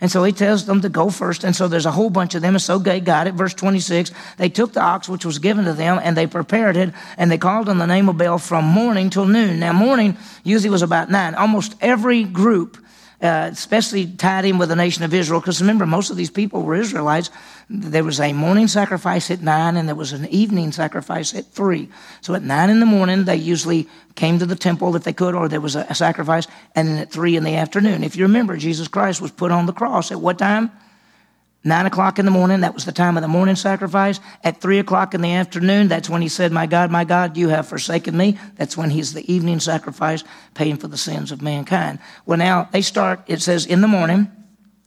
And 0.00 0.08
so 0.08 0.22
he 0.22 0.30
tells 0.30 0.64
them 0.64 0.80
to 0.82 0.88
go 0.88 1.10
first. 1.10 1.42
And 1.42 1.56
so 1.56 1.66
there's 1.66 1.86
a 1.86 1.90
whole 1.90 2.08
bunch 2.08 2.36
of 2.36 2.42
them. 2.42 2.54
And 2.54 2.62
so 2.62 2.78
they 2.78 3.00
got 3.00 3.26
it. 3.26 3.34
Verse 3.34 3.52
26. 3.54 4.12
They 4.36 4.48
took 4.48 4.72
the 4.72 4.80
ox 4.80 5.08
which 5.08 5.24
was 5.24 5.40
given 5.40 5.64
to 5.64 5.72
them 5.72 5.98
and 6.00 6.16
they 6.16 6.28
prepared 6.28 6.76
it 6.76 6.94
and 7.16 7.32
they 7.32 7.38
called 7.38 7.68
on 7.68 7.78
the 7.78 7.86
name 7.86 8.08
of 8.08 8.16
Baal 8.16 8.38
from 8.38 8.64
morning 8.64 9.10
till 9.10 9.26
noon. 9.26 9.58
Now, 9.58 9.72
morning 9.72 10.16
usually 10.44 10.70
was 10.70 10.82
about 10.82 11.10
nine. 11.10 11.34
Almost 11.34 11.74
every 11.80 12.22
group 12.22 12.78
uh, 13.20 13.48
especially 13.50 14.06
tied 14.06 14.44
in 14.44 14.58
with 14.58 14.68
the 14.68 14.76
nation 14.76 15.02
of 15.02 15.12
Israel. 15.12 15.40
Because 15.40 15.60
remember, 15.60 15.86
most 15.86 16.10
of 16.10 16.16
these 16.16 16.30
people 16.30 16.62
were 16.62 16.76
Israelites. 16.76 17.30
There 17.68 18.04
was 18.04 18.20
a 18.20 18.32
morning 18.32 18.68
sacrifice 18.68 19.30
at 19.30 19.42
nine, 19.42 19.76
and 19.76 19.88
there 19.88 19.96
was 19.96 20.12
an 20.12 20.26
evening 20.26 20.72
sacrifice 20.72 21.34
at 21.34 21.46
three. 21.46 21.88
So 22.20 22.34
at 22.34 22.42
nine 22.42 22.70
in 22.70 22.80
the 22.80 22.86
morning, 22.86 23.24
they 23.24 23.36
usually 23.36 23.88
came 24.14 24.38
to 24.38 24.46
the 24.46 24.56
temple 24.56 24.94
if 24.94 25.04
they 25.04 25.12
could, 25.12 25.34
or 25.34 25.48
there 25.48 25.60
was 25.60 25.76
a, 25.76 25.86
a 25.90 25.94
sacrifice. 25.94 26.46
And 26.74 26.88
then 26.88 26.98
at 26.98 27.10
three 27.10 27.36
in 27.36 27.44
the 27.44 27.56
afternoon, 27.56 28.04
if 28.04 28.16
you 28.16 28.24
remember, 28.24 28.56
Jesus 28.56 28.88
Christ 28.88 29.20
was 29.20 29.32
put 29.32 29.50
on 29.50 29.66
the 29.66 29.72
cross 29.72 30.12
at 30.12 30.20
what 30.20 30.38
time? 30.38 30.70
Nine 31.64 31.86
o'clock 31.86 32.20
in 32.20 32.24
the 32.24 32.30
morning, 32.30 32.60
that 32.60 32.74
was 32.74 32.84
the 32.84 32.92
time 32.92 33.16
of 33.16 33.22
the 33.22 33.28
morning 33.28 33.56
sacrifice. 33.56 34.20
At 34.44 34.60
three 34.60 34.78
o'clock 34.78 35.12
in 35.12 35.22
the 35.22 35.32
afternoon, 35.32 35.88
that's 35.88 36.08
when 36.08 36.22
he 36.22 36.28
said, 36.28 36.52
My 36.52 36.66
God, 36.66 36.90
my 36.90 37.04
God, 37.04 37.36
you 37.36 37.48
have 37.48 37.66
forsaken 37.66 38.16
me. 38.16 38.38
That's 38.56 38.76
when 38.76 38.90
he's 38.90 39.12
the 39.12 39.30
evening 39.32 39.58
sacrifice, 39.58 40.22
paying 40.54 40.76
for 40.76 40.86
the 40.86 40.96
sins 40.96 41.32
of 41.32 41.42
mankind. 41.42 41.98
Well, 42.26 42.38
now 42.38 42.68
they 42.70 42.80
start, 42.80 43.22
it 43.26 43.42
says, 43.42 43.66
in 43.66 43.80
the 43.80 43.88
morning. 43.88 44.30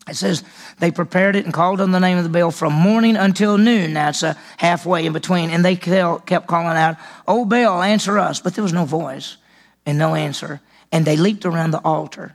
It 0.09 0.15
says 0.15 0.43
they 0.79 0.91
prepared 0.91 1.35
it 1.35 1.45
and 1.45 1.53
called 1.53 1.81
on 1.81 1.91
the 1.91 1.99
name 1.99 2.17
of 2.17 2.23
the 2.23 2.29
Baal 2.29 2.51
from 2.51 2.73
morning 2.73 3.17
until 3.17 3.57
noon. 3.57 3.95
A 3.97 4.37
halfway 4.57 5.05
in 5.05 5.13
between. 5.13 5.49
And 5.51 5.63
they 5.63 5.75
kept 5.75 6.47
calling 6.47 6.77
out, 6.77 6.95
Oh, 7.27 7.45
Baal, 7.45 7.83
answer 7.83 8.17
us. 8.17 8.39
But 8.39 8.55
there 8.55 8.63
was 8.63 8.73
no 8.73 8.85
voice 8.85 9.37
and 9.85 9.97
no 9.97 10.15
answer. 10.15 10.61
And 10.91 11.05
they 11.05 11.17
leaped 11.17 11.45
around 11.45 11.71
the 11.71 11.79
altar 11.79 12.33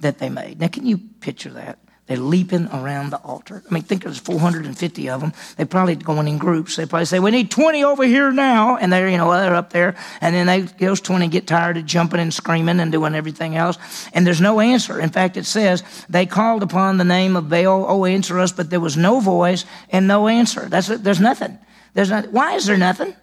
that 0.00 0.18
they 0.18 0.28
made. 0.28 0.60
Now, 0.60 0.68
can 0.68 0.86
you 0.86 0.98
picture 0.98 1.50
that? 1.50 1.78
They're 2.08 2.16
leaping 2.16 2.68
around 2.68 3.10
the 3.10 3.18
altar. 3.18 3.62
I 3.70 3.74
mean, 3.74 3.82
think 3.82 4.02
there's 4.02 4.18
450 4.18 5.10
of 5.10 5.20
them. 5.20 5.34
They're 5.56 5.66
probably 5.66 5.94
going 5.94 6.26
in 6.26 6.38
groups. 6.38 6.76
They 6.76 6.86
probably 6.86 7.04
say, 7.04 7.20
"We 7.20 7.30
need 7.30 7.50
20 7.50 7.84
over 7.84 8.02
here 8.02 8.32
now," 8.32 8.78
and 8.78 8.90
they're 8.90 9.10
you 9.10 9.18
know 9.18 9.30
they're 9.30 9.54
up 9.54 9.70
there, 9.70 9.94
and 10.22 10.34
then 10.34 10.46
they 10.46 10.62
those 10.86 11.02
20 11.02 11.28
get 11.28 11.46
tired 11.46 11.76
of 11.76 11.84
jumping 11.84 12.18
and 12.18 12.32
screaming 12.32 12.80
and 12.80 12.90
doing 12.90 13.14
everything 13.14 13.56
else, 13.56 13.76
and 14.14 14.26
there's 14.26 14.40
no 14.40 14.58
answer. 14.58 14.98
In 14.98 15.10
fact, 15.10 15.36
it 15.36 15.44
says 15.44 15.82
they 16.08 16.24
called 16.24 16.62
upon 16.62 16.96
the 16.96 17.04
name 17.04 17.36
of 17.36 17.50
Baal, 17.50 17.84
"Oh, 17.86 18.06
answer 18.06 18.38
us!" 18.38 18.52
But 18.52 18.70
there 18.70 18.80
was 18.80 18.96
no 18.96 19.20
voice 19.20 19.66
and 19.90 20.08
no 20.08 20.28
answer. 20.28 20.66
That's 20.66 20.88
there's 20.88 21.20
nothing. 21.20 21.58
There's 21.92 22.10
not, 22.10 22.32
why 22.32 22.54
is 22.54 22.64
there 22.64 22.78
nothing? 22.78 23.14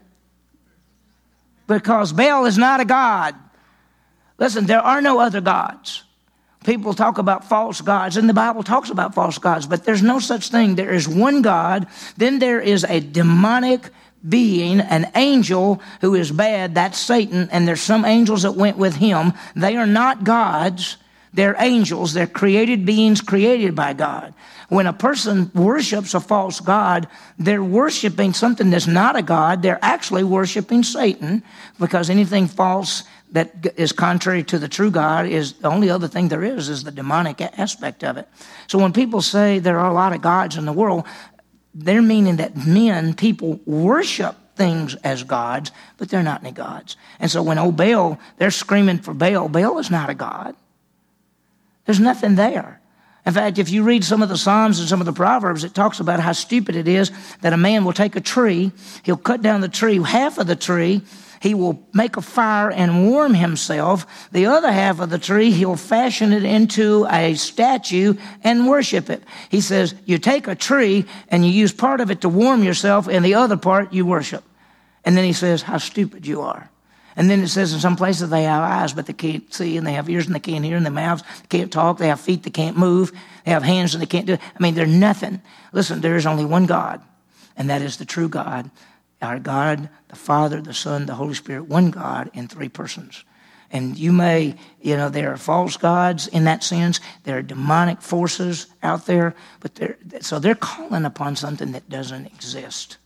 Because 1.65 2.13
Baal 2.13 2.45
is 2.45 2.57
not 2.57 2.79
a 2.81 2.85
god. 2.85 3.33
Listen, 4.37 4.67
there 4.67 4.81
are 4.81 5.01
no 5.01 5.19
other 5.19 5.41
gods 5.41 6.04
people 6.65 6.93
talk 6.93 7.17
about 7.17 7.45
false 7.45 7.81
gods, 7.81 8.17
and 8.17 8.27
the 8.27 8.33
Bible 8.33 8.63
talks 8.63 8.89
about 8.89 9.13
false 9.13 9.37
gods, 9.37 9.67
but 9.67 9.83
there's 9.83 10.01
no 10.01 10.19
such 10.19 10.49
thing. 10.49 10.75
There 10.75 10.93
is 10.93 11.07
one 11.07 11.41
God, 11.41 11.87
then 12.17 12.39
there 12.39 12.59
is 12.59 12.83
a 12.83 12.99
demonic 12.99 13.89
being, 14.27 14.79
an 14.79 15.11
angel 15.15 15.81
who 16.01 16.15
is 16.15 16.31
bad, 16.31 16.75
that's 16.75 16.97
Satan, 16.97 17.49
and 17.51 17.67
there's 17.67 17.81
some 17.81 18.05
angels 18.05 18.41
that 18.41 18.55
went 18.55 18.77
with 18.77 18.95
him. 18.95 19.33
They 19.55 19.77
are 19.77 19.85
not 19.85 20.23
gods. 20.23 20.97
They're 21.33 21.55
angels. 21.59 22.13
They're 22.13 22.27
created 22.27 22.85
beings 22.85 23.21
created 23.21 23.75
by 23.75 23.93
God. 23.93 24.33
When 24.69 24.87
a 24.87 24.93
person 24.93 25.51
worships 25.53 26.13
a 26.13 26.19
false 26.19 26.59
God, 26.59 27.07
they're 27.37 27.63
worshiping 27.63 28.33
something 28.33 28.71
that's 28.71 28.87
not 28.87 29.15
a 29.15 29.21
God. 29.21 29.61
They're 29.61 29.83
actually 29.83 30.23
worshiping 30.23 30.81
Satan 30.81 31.43
because 31.79 32.09
anything 32.09 32.47
false 32.47 33.03
that 33.35 33.73
is 33.75 33.91
contrary 33.91 34.43
to 34.45 34.57
the 34.57 34.69
true 34.69 34.89
God 34.89 35.25
is 35.25 35.53
the 35.53 35.67
only 35.67 35.89
other 35.89 36.07
thing 36.07 36.29
there 36.29 36.43
is 36.43 36.69
is 36.69 36.85
the 36.85 36.91
demonic 36.91 37.41
aspect 37.41 38.01
of 38.03 38.15
it. 38.15 38.29
So 38.67 38.79
when 38.79 38.93
people 38.93 39.21
say 39.21 39.59
there 39.59 39.77
are 39.77 39.91
a 39.91 39.93
lot 39.93 40.13
of 40.13 40.21
gods 40.21 40.55
in 40.55 40.65
the 40.65 40.71
world, 40.71 41.03
they're 41.73 42.01
meaning 42.01 42.37
that 42.37 42.55
men, 42.55 43.13
people 43.13 43.59
worship 43.65 44.37
things 44.55 44.95
as 45.03 45.23
gods, 45.23 45.73
but 45.97 46.07
they're 46.07 46.23
not 46.23 46.43
any 46.43 46.53
gods. 46.53 46.95
And 47.19 47.29
so 47.29 47.43
when, 47.43 47.59
oh, 47.59 47.73
Baal, 47.73 48.17
they're 48.37 48.51
screaming 48.51 48.99
for 48.99 49.13
Baal, 49.13 49.49
Baal 49.49 49.79
is 49.79 49.91
not 49.91 50.09
a 50.09 50.13
god. 50.13 50.55
There's 51.85 51.99
nothing 51.99 52.35
there. 52.35 52.79
In 53.25 53.33
fact, 53.33 53.57
if 53.57 53.69
you 53.69 53.83
read 53.83 54.05
some 54.05 54.21
of 54.21 54.29
the 54.29 54.37
Psalms 54.37 54.79
and 54.79 54.87
some 54.87 55.01
of 55.01 55.05
the 55.05 55.11
Proverbs, 55.11 55.65
it 55.65 55.73
talks 55.73 55.99
about 55.99 56.21
how 56.21 56.31
stupid 56.31 56.77
it 56.77 56.87
is 56.87 57.11
that 57.41 57.51
a 57.51 57.57
man 57.57 57.83
will 57.83 57.91
take 57.91 58.15
a 58.15 58.21
tree, 58.21 58.71
he'll 59.03 59.17
cut 59.17 59.41
down 59.41 59.59
the 59.59 59.67
tree, 59.67 60.01
half 60.01 60.37
of 60.37 60.47
the 60.47 60.55
tree, 60.55 61.01
he 61.41 61.53
will 61.53 61.87
make 61.93 62.17
a 62.17 62.21
fire 62.21 62.71
and 62.71 63.09
warm 63.09 63.33
himself. 63.33 64.29
The 64.31 64.45
other 64.45 64.71
half 64.71 64.99
of 64.99 65.09
the 65.09 65.19
tree, 65.19 65.51
he'll 65.51 65.75
fashion 65.75 66.33
it 66.33 66.43
into 66.43 67.05
a 67.09 67.35
statue 67.35 68.15
and 68.43 68.67
worship 68.67 69.09
it. 69.09 69.23
He 69.49 69.61
says, 69.61 69.95
You 70.05 70.17
take 70.17 70.47
a 70.47 70.55
tree 70.55 71.05
and 71.29 71.45
you 71.45 71.51
use 71.51 71.71
part 71.71 72.01
of 72.01 72.11
it 72.11 72.21
to 72.21 72.29
warm 72.29 72.63
yourself, 72.63 73.07
and 73.07 73.23
the 73.23 73.35
other 73.35 73.57
part 73.57 73.93
you 73.93 74.05
worship. 74.05 74.43
And 75.03 75.15
then 75.15 75.25
he 75.25 75.33
says, 75.33 75.61
How 75.61 75.77
stupid 75.77 76.25
you 76.25 76.41
are. 76.41 76.69
And 77.15 77.29
then 77.29 77.41
it 77.41 77.47
says 77.47 77.73
in 77.73 77.79
some 77.79 77.95
places 77.95 78.29
they 78.29 78.43
have 78.43 78.63
eyes, 78.63 78.93
but 78.93 79.05
they 79.05 79.13
can't 79.13 79.53
see, 79.53 79.77
and 79.77 79.87
they 79.87 79.93
have 79.93 80.09
ears 80.09 80.25
and 80.25 80.35
they 80.35 80.39
can't 80.39 80.65
hear, 80.65 80.75
and 80.75 80.85
their 80.85 80.91
mouths 80.91 81.23
they 81.49 81.57
can't 81.57 81.71
talk, 81.71 81.97
they 81.97 82.09
have 82.09 82.19
feet 82.19 82.43
they 82.43 82.49
can't 82.49 82.77
move, 82.77 83.11
they 83.45 83.51
have 83.51 83.63
hands 83.63 83.93
and 83.93 84.01
they 84.01 84.07
can't 84.07 84.25
do 84.25 84.33
it. 84.33 84.41
I 84.41 84.61
mean, 84.61 84.75
they're 84.75 84.85
nothing. 84.85 85.41
Listen, 85.71 86.01
there 86.01 86.17
is 86.17 86.25
only 86.25 86.43
one 86.43 86.65
God, 86.65 87.01
and 87.55 87.69
that 87.69 87.81
is 87.81 87.97
the 87.97 88.05
true 88.05 88.27
God. 88.27 88.69
Our 89.25 89.39
God, 89.39 89.89
the 90.07 90.15
Father, 90.15 90.61
the 90.61 90.73
Son, 90.73 91.05
the 91.05 91.15
Holy 91.15 91.33
Spirit, 91.33 91.67
one 91.67 91.91
God 91.91 92.31
in 92.33 92.47
three 92.47 92.69
persons. 92.69 93.23
And 93.71 93.97
you 93.97 94.13
may, 94.13 94.55
you 94.81 94.95
know, 94.95 95.09
there 95.09 95.33
are 95.33 95.37
false 95.37 95.75
gods 95.75 96.27
in 96.27 96.45
that 96.45 96.63
sense. 96.63 96.99
There 97.23 97.37
are 97.37 97.41
demonic 97.41 98.01
forces 98.01 98.67
out 98.83 99.05
there, 99.05 99.35
but 99.59 99.75
they're, 99.75 99.97
so 100.21 100.39
they're 100.39 100.55
calling 100.55 101.03
upon 101.03 101.35
something 101.35 101.71
that 101.73 101.89
doesn't 101.89 102.27
exist. 102.27 102.97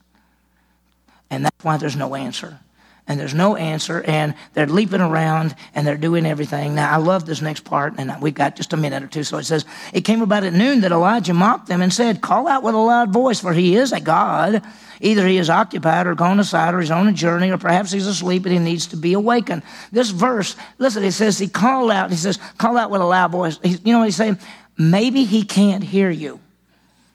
And 1.30 1.46
that's 1.46 1.64
why 1.64 1.78
there's 1.78 1.96
no 1.96 2.14
answer 2.16 2.60
and 3.10 3.20
there's 3.20 3.34
no 3.34 3.56
answer, 3.56 4.04
and 4.04 4.36
they're 4.54 4.68
leaping 4.68 5.02
around 5.02 5.56
and 5.74 5.86
they're 5.86 5.98
doing 5.98 6.28
everything. 6.28 6.76
Now, 6.76 6.94
I 6.94 6.98
love 6.98 7.26
this 7.26 7.42
next 7.42 7.66
part, 7.66 7.96
and 7.98 8.22
we've 8.22 8.36
got 8.36 8.56
just 8.56 8.72
a 8.72 8.78
minute 8.78 9.02
or 9.02 9.08
two. 9.08 9.24
So 9.24 9.40
it 9.40 9.46
says, 9.46 9.66
It 9.94 10.02
came 10.02 10.22
about 10.22 10.44
at 10.44 10.54
noon 10.54 10.82
that 10.82 10.92
Elijah 10.92 11.34
mocked 11.34 11.68
them 11.68 11.82
and 11.82 11.92
said, 11.92 12.22
Call 12.22 12.48
out 12.48 12.62
with 12.62 12.76
a 12.76 12.78
loud 12.78 13.12
voice, 13.12 13.40
for 13.40 13.52
he 13.52 13.76
is 13.76 13.92
a 13.92 14.00
God. 14.00 14.62
Either 15.02 15.28
he 15.28 15.38
is 15.38 15.50
occupied 15.50 16.06
or 16.06 16.14
gone 16.14 16.40
aside 16.40 16.76
or 16.76 16.82
he's 16.82 16.92
on 16.92 17.08
a 17.08 17.14
journey, 17.14 17.50
or 17.50 17.58
perhaps 17.58 17.92
he's 17.92 18.06
asleep 18.06 18.46
and 18.46 18.54
he 18.54 18.60
needs 18.60 18.86
to 18.88 18.96
be 18.96 19.14
awakened. 19.14 19.64
This 19.92 20.12
verse, 20.12 20.56
listen, 20.78 21.04
it 21.04 21.14
says 21.14 21.40
he 21.40 21.48
called 21.48 21.90
out, 21.90 22.12
he 22.12 22.16
says, 22.16 22.38
Call 22.60 22.78
out 22.78 22.92
with 22.92 23.02
a 23.02 23.06
loud 23.06 23.32
voice. 23.32 23.58
He, 23.64 23.72
you 23.72 23.92
know 23.92 24.00
what 24.00 24.06
he's 24.06 24.18
saying? 24.18 24.38
Maybe 24.78 25.24
he 25.24 25.44
can't 25.44 25.84
hear 25.84 26.12
you. 26.12 26.40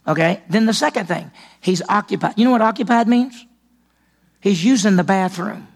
Okay? 0.08 0.42
Then 0.50 0.66
the 0.66 0.74
second 0.74 1.06
thing, 1.06 1.30
he's 1.60 1.82
occupied. 1.88 2.34
You 2.36 2.44
know 2.46 2.50
what 2.50 2.62
occupied 2.62 3.06
means? 3.06 3.46
He's 4.40 4.64
using 4.64 4.96
the 4.96 5.04
bathroom. 5.04 5.68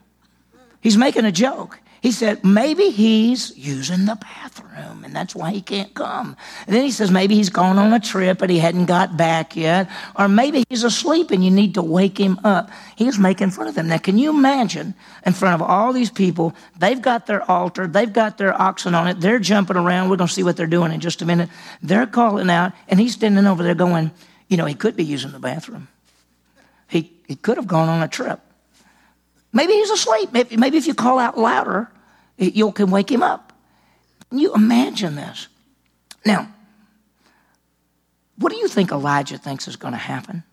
He's 0.81 0.97
making 0.97 1.25
a 1.25 1.33
joke. 1.33 1.81
He 2.01 2.13
said, 2.13 2.45
maybe 2.45 2.91
he's 2.91 3.57
using 3.57 4.05
the 4.05 4.15
bathroom 4.15 5.03
and 5.05 5.15
that's 5.15 5.35
why 5.35 5.51
he 5.51 5.61
can't 5.61 5.93
come. 5.95 6.37
And 6.67 6.77
then 6.77 6.85
he 6.85 6.93
says, 6.93 7.11
maybe 7.11 7.35
he's 7.35 7.51
gone 7.51 7.77
on 7.77 7.93
a 7.93 7.99
trip 7.99 8.41
and 8.41 8.51
he 8.51 8.59
hadn't 8.59 8.87
got 8.87 9.17
back 9.17 9.57
yet. 9.57 9.91
Or 10.17 10.29
maybe 10.29 10.63
he's 10.69 10.85
asleep 10.85 11.33
and 11.33 11.45
you 11.45 11.51
need 11.51 11.75
to 11.75 11.83
wake 11.83 12.17
him 12.17 12.39
up. 12.45 12.71
He's 12.95 13.19
making 13.19 13.51
fun 13.51 13.67
of 13.67 13.75
them. 13.75 13.89
Now, 13.89 13.99
can 13.99 14.17
you 14.17 14.31
imagine 14.31 14.95
in 15.27 15.33
front 15.33 15.61
of 15.61 15.69
all 15.69 15.93
these 15.93 16.11
people? 16.11 16.55
They've 16.79 17.03
got 17.03 17.27
their 17.27 17.49
altar, 17.51 17.89
they've 17.89 18.13
got 18.13 18.39
their 18.39 18.61
oxen 18.61 18.95
on 18.95 19.09
it, 19.09 19.21
they're 19.21 19.41
jumping 19.41 19.77
around. 19.77 20.09
We're 20.09 20.19
going 20.19 20.29
to 20.29 20.35
see 20.35 20.45
what 20.45 20.57
they're 20.57 20.69
doing 20.69 20.93
in 20.93 21.01
just 21.01 21.21
a 21.21 21.27
minute. 21.27 21.49
They're 21.83 22.07
calling 22.07 22.49
out 22.49 22.73
and 22.87 23.01
he's 23.01 23.15
standing 23.15 23.47
over 23.47 23.65
there 23.65 23.75
going, 23.75 24.13
you 24.47 24.57
know, 24.57 24.67
he 24.67 24.75
could 24.75 24.95
be 24.95 25.05
using 25.05 25.33
the 25.33 25.41
bathroom. 25.41 25.89
He, 26.89 27.13
he 27.27 27.35
could 27.35 27.57
have 27.57 27.67
gone 27.67 27.89
on 27.89 28.05
a 28.05 28.09
trip. 28.09 28.41
Maybe 29.53 29.73
he's 29.73 29.91
asleep. 29.91 30.33
Maybe, 30.33 30.57
maybe 30.57 30.77
if 30.77 30.87
you 30.87 30.95
call 30.95 31.19
out 31.19 31.39
louder, 31.39 31.91
you 32.37 32.71
can 32.73 32.91
wake 32.91 33.11
him 33.11 33.23
up. 33.23 33.53
Can 34.31 34.39
you 34.39 34.55
imagine 34.55 35.17
this? 35.17 35.49
Now, 36.25 36.53
what 38.37 38.53
do 38.53 38.59
you 38.59 38.69
think 38.69 38.93
Elijah 38.93 39.39
thinks 39.39 39.67
is 39.67 39.77
going 39.77 39.95
to 39.95 39.99
happen? 39.99 40.45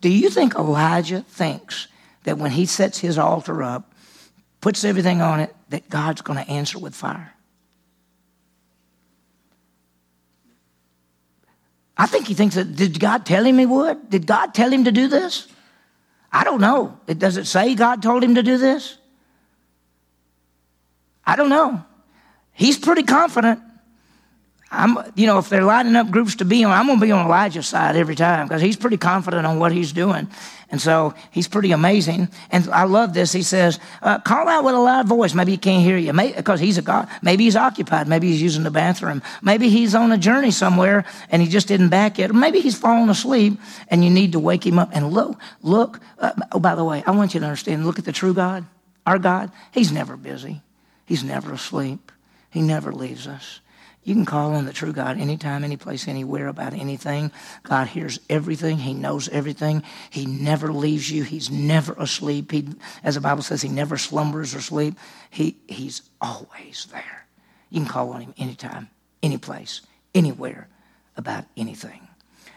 Do 0.00 0.08
you 0.10 0.28
think 0.28 0.54
Elijah 0.54 1.22
thinks 1.22 1.88
that 2.24 2.38
when 2.38 2.50
he 2.50 2.66
sets 2.66 2.98
his 2.98 3.18
altar 3.18 3.62
up, 3.62 3.94
puts 4.60 4.84
everything 4.84 5.22
on 5.22 5.40
it, 5.40 5.54
that 5.70 5.88
God's 5.88 6.20
going 6.20 6.44
to 6.44 6.50
answer 6.50 6.78
with 6.78 6.94
fire? 6.94 7.32
I 11.96 12.06
think 12.06 12.26
he 12.26 12.34
thinks 12.34 12.56
that, 12.56 12.76
did 12.76 13.00
God 13.00 13.24
tell 13.24 13.44
him 13.44 13.58
he 13.58 13.64
would? 13.64 14.10
Did 14.10 14.26
God 14.26 14.52
tell 14.52 14.70
him 14.70 14.84
to 14.84 14.92
do 14.92 15.08
this? 15.08 15.48
I 16.36 16.44
don't 16.44 16.60
know. 16.60 17.00
It, 17.06 17.18
doesn't 17.18 17.46
say 17.46 17.74
God 17.74 18.02
told 18.02 18.22
him 18.22 18.34
to 18.34 18.42
do 18.42 18.58
this? 18.58 18.98
I 21.24 21.34
don't 21.34 21.48
know. 21.48 21.82
He's 22.52 22.78
pretty 22.78 23.04
confident. 23.04 23.58
I'm, 24.70 24.98
you 25.14 25.26
know, 25.26 25.38
if 25.38 25.48
they're 25.48 25.62
lining 25.62 25.94
up 25.94 26.10
groups 26.10 26.36
to 26.36 26.44
be 26.44 26.64
on, 26.64 26.72
I'm 26.72 26.86
going 26.86 26.98
to 26.98 27.06
be 27.06 27.12
on 27.12 27.26
Elijah's 27.26 27.68
side 27.68 27.94
every 27.94 28.16
time 28.16 28.48
because 28.48 28.60
he's 28.60 28.76
pretty 28.76 28.96
confident 28.96 29.46
on 29.46 29.60
what 29.60 29.70
he's 29.70 29.92
doing. 29.92 30.28
And 30.70 30.80
so 30.80 31.14
he's 31.30 31.46
pretty 31.46 31.70
amazing. 31.70 32.28
And 32.50 32.68
I 32.70 32.84
love 32.84 33.14
this. 33.14 33.30
He 33.30 33.42
says, 33.42 33.78
uh, 34.02 34.18
call 34.18 34.48
out 34.48 34.64
with 34.64 34.74
a 34.74 34.78
loud 34.78 35.06
voice. 35.06 35.34
Maybe 35.34 35.52
he 35.52 35.58
can't 35.58 35.84
hear 35.84 35.96
you 35.96 36.12
because 36.12 36.58
he's 36.58 36.78
a 36.78 36.82
God. 36.82 37.08
Maybe 37.22 37.44
he's 37.44 37.54
occupied. 37.54 38.08
Maybe 38.08 38.28
he's 38.32 38.42
using 38.42 38.64
the 38.64 38.72
bathroom. 38.72 39.22
Maybe 39.40 39.68
he's 39.68 39.94
on 39.94 40.10
a 40.10 40.18
journey 40.18 40.50
somewhere 40.50 41.04
and 41.30 41.40
he 41.40 41.48
just 41.48 41.68
didn't 41.68 41.90
back 41.90 42.18
it. 42.18 42.30
Or 42.30 42.34
maybe 42.34 42.58
he's 42.58 42.76
fallen 42.76 43.08
asleep 43.08 43.60
and 43.88 44.02
you 44.02 44.10
need 44.10 44.32
to 44.32 44.40
wake 44.40 44.66
him 44.66 44.80
up. 44.80 44.90
And 44.92 45.12
look, 45.12 45.38
look. 45.62 46.00
Uh, 46.18 46.32
oh, 46.50 46.58
by 46.58 46.74
the 46.74 46.84
way, 46.84 47.04
I 47.06 47.12
want 47.12 47.34
you 47.34 47.40
to 47.40 47.46
understand 47.46 47.86
look 47.86 48.00
at 48.00 48.04
the 48.04 48.12
true 48.12 48.34
God, 48.34 48.66
our 49.06 49.20
God. 49.20 49.52
He's 49.70 49.92
never 49.92 50.16
busy, 50.16 50.62
he's 51.04 51.22
never 51.22 51.52
asleep, 51.52 52.10
he 52.50 52.62
never 52.62 52.92
leaves 52.92 53.28
us. 53.28 53.60
You 54.06 54.14
can 54.14 54.24
call 54.24 54.54
on 54.54 54.66
the 54.66 54.72
true 54.72 54.92
God 54.92 55.18
anytime, 55.18 55.64
any 55.64 55.76
place, 55.76 56.06
anywhere 56.06 56.46
about 56.46 56.74
anything. 56.74 57.32
God 57.64 57.88
hears 57.88 58.20
everything. 58.30 58.78
He 58.78 58.94
knows 58.94 59.28
everything. 59.28 59.82
He 60.10 60.26
never 60.26 60.72
leaves 60.72 61.10
you. 61.10 61.24
He's 61.24 61.50
never 61.50 61.92
asleep. 61.94 62.52
He, 62.52 62.68
as 63.02 63.16
the 63.16 63.20
Bible 63.20 63.42
says, 63.42 63.62
he 63.62 63.68
never 63.68 63.98
slumbers 63.98 64.54
or 64.54 64.60
sleep. 64.60 64.94
He, 65.28 65.56
he's 65.66 66.02
always 66.20 66.86
there. 66.92 67.26
You 67.68 67.80
can 67.80 67.88
call 67.88 68.12
on 68.12 68.20
him 68.20 68.34
anytime, 68.38 68.90
any 69.24 69.38
place, 69.38 69.80
anywhere 70.14 70.68
about 71.16 71.46
anything. 71.56 72.06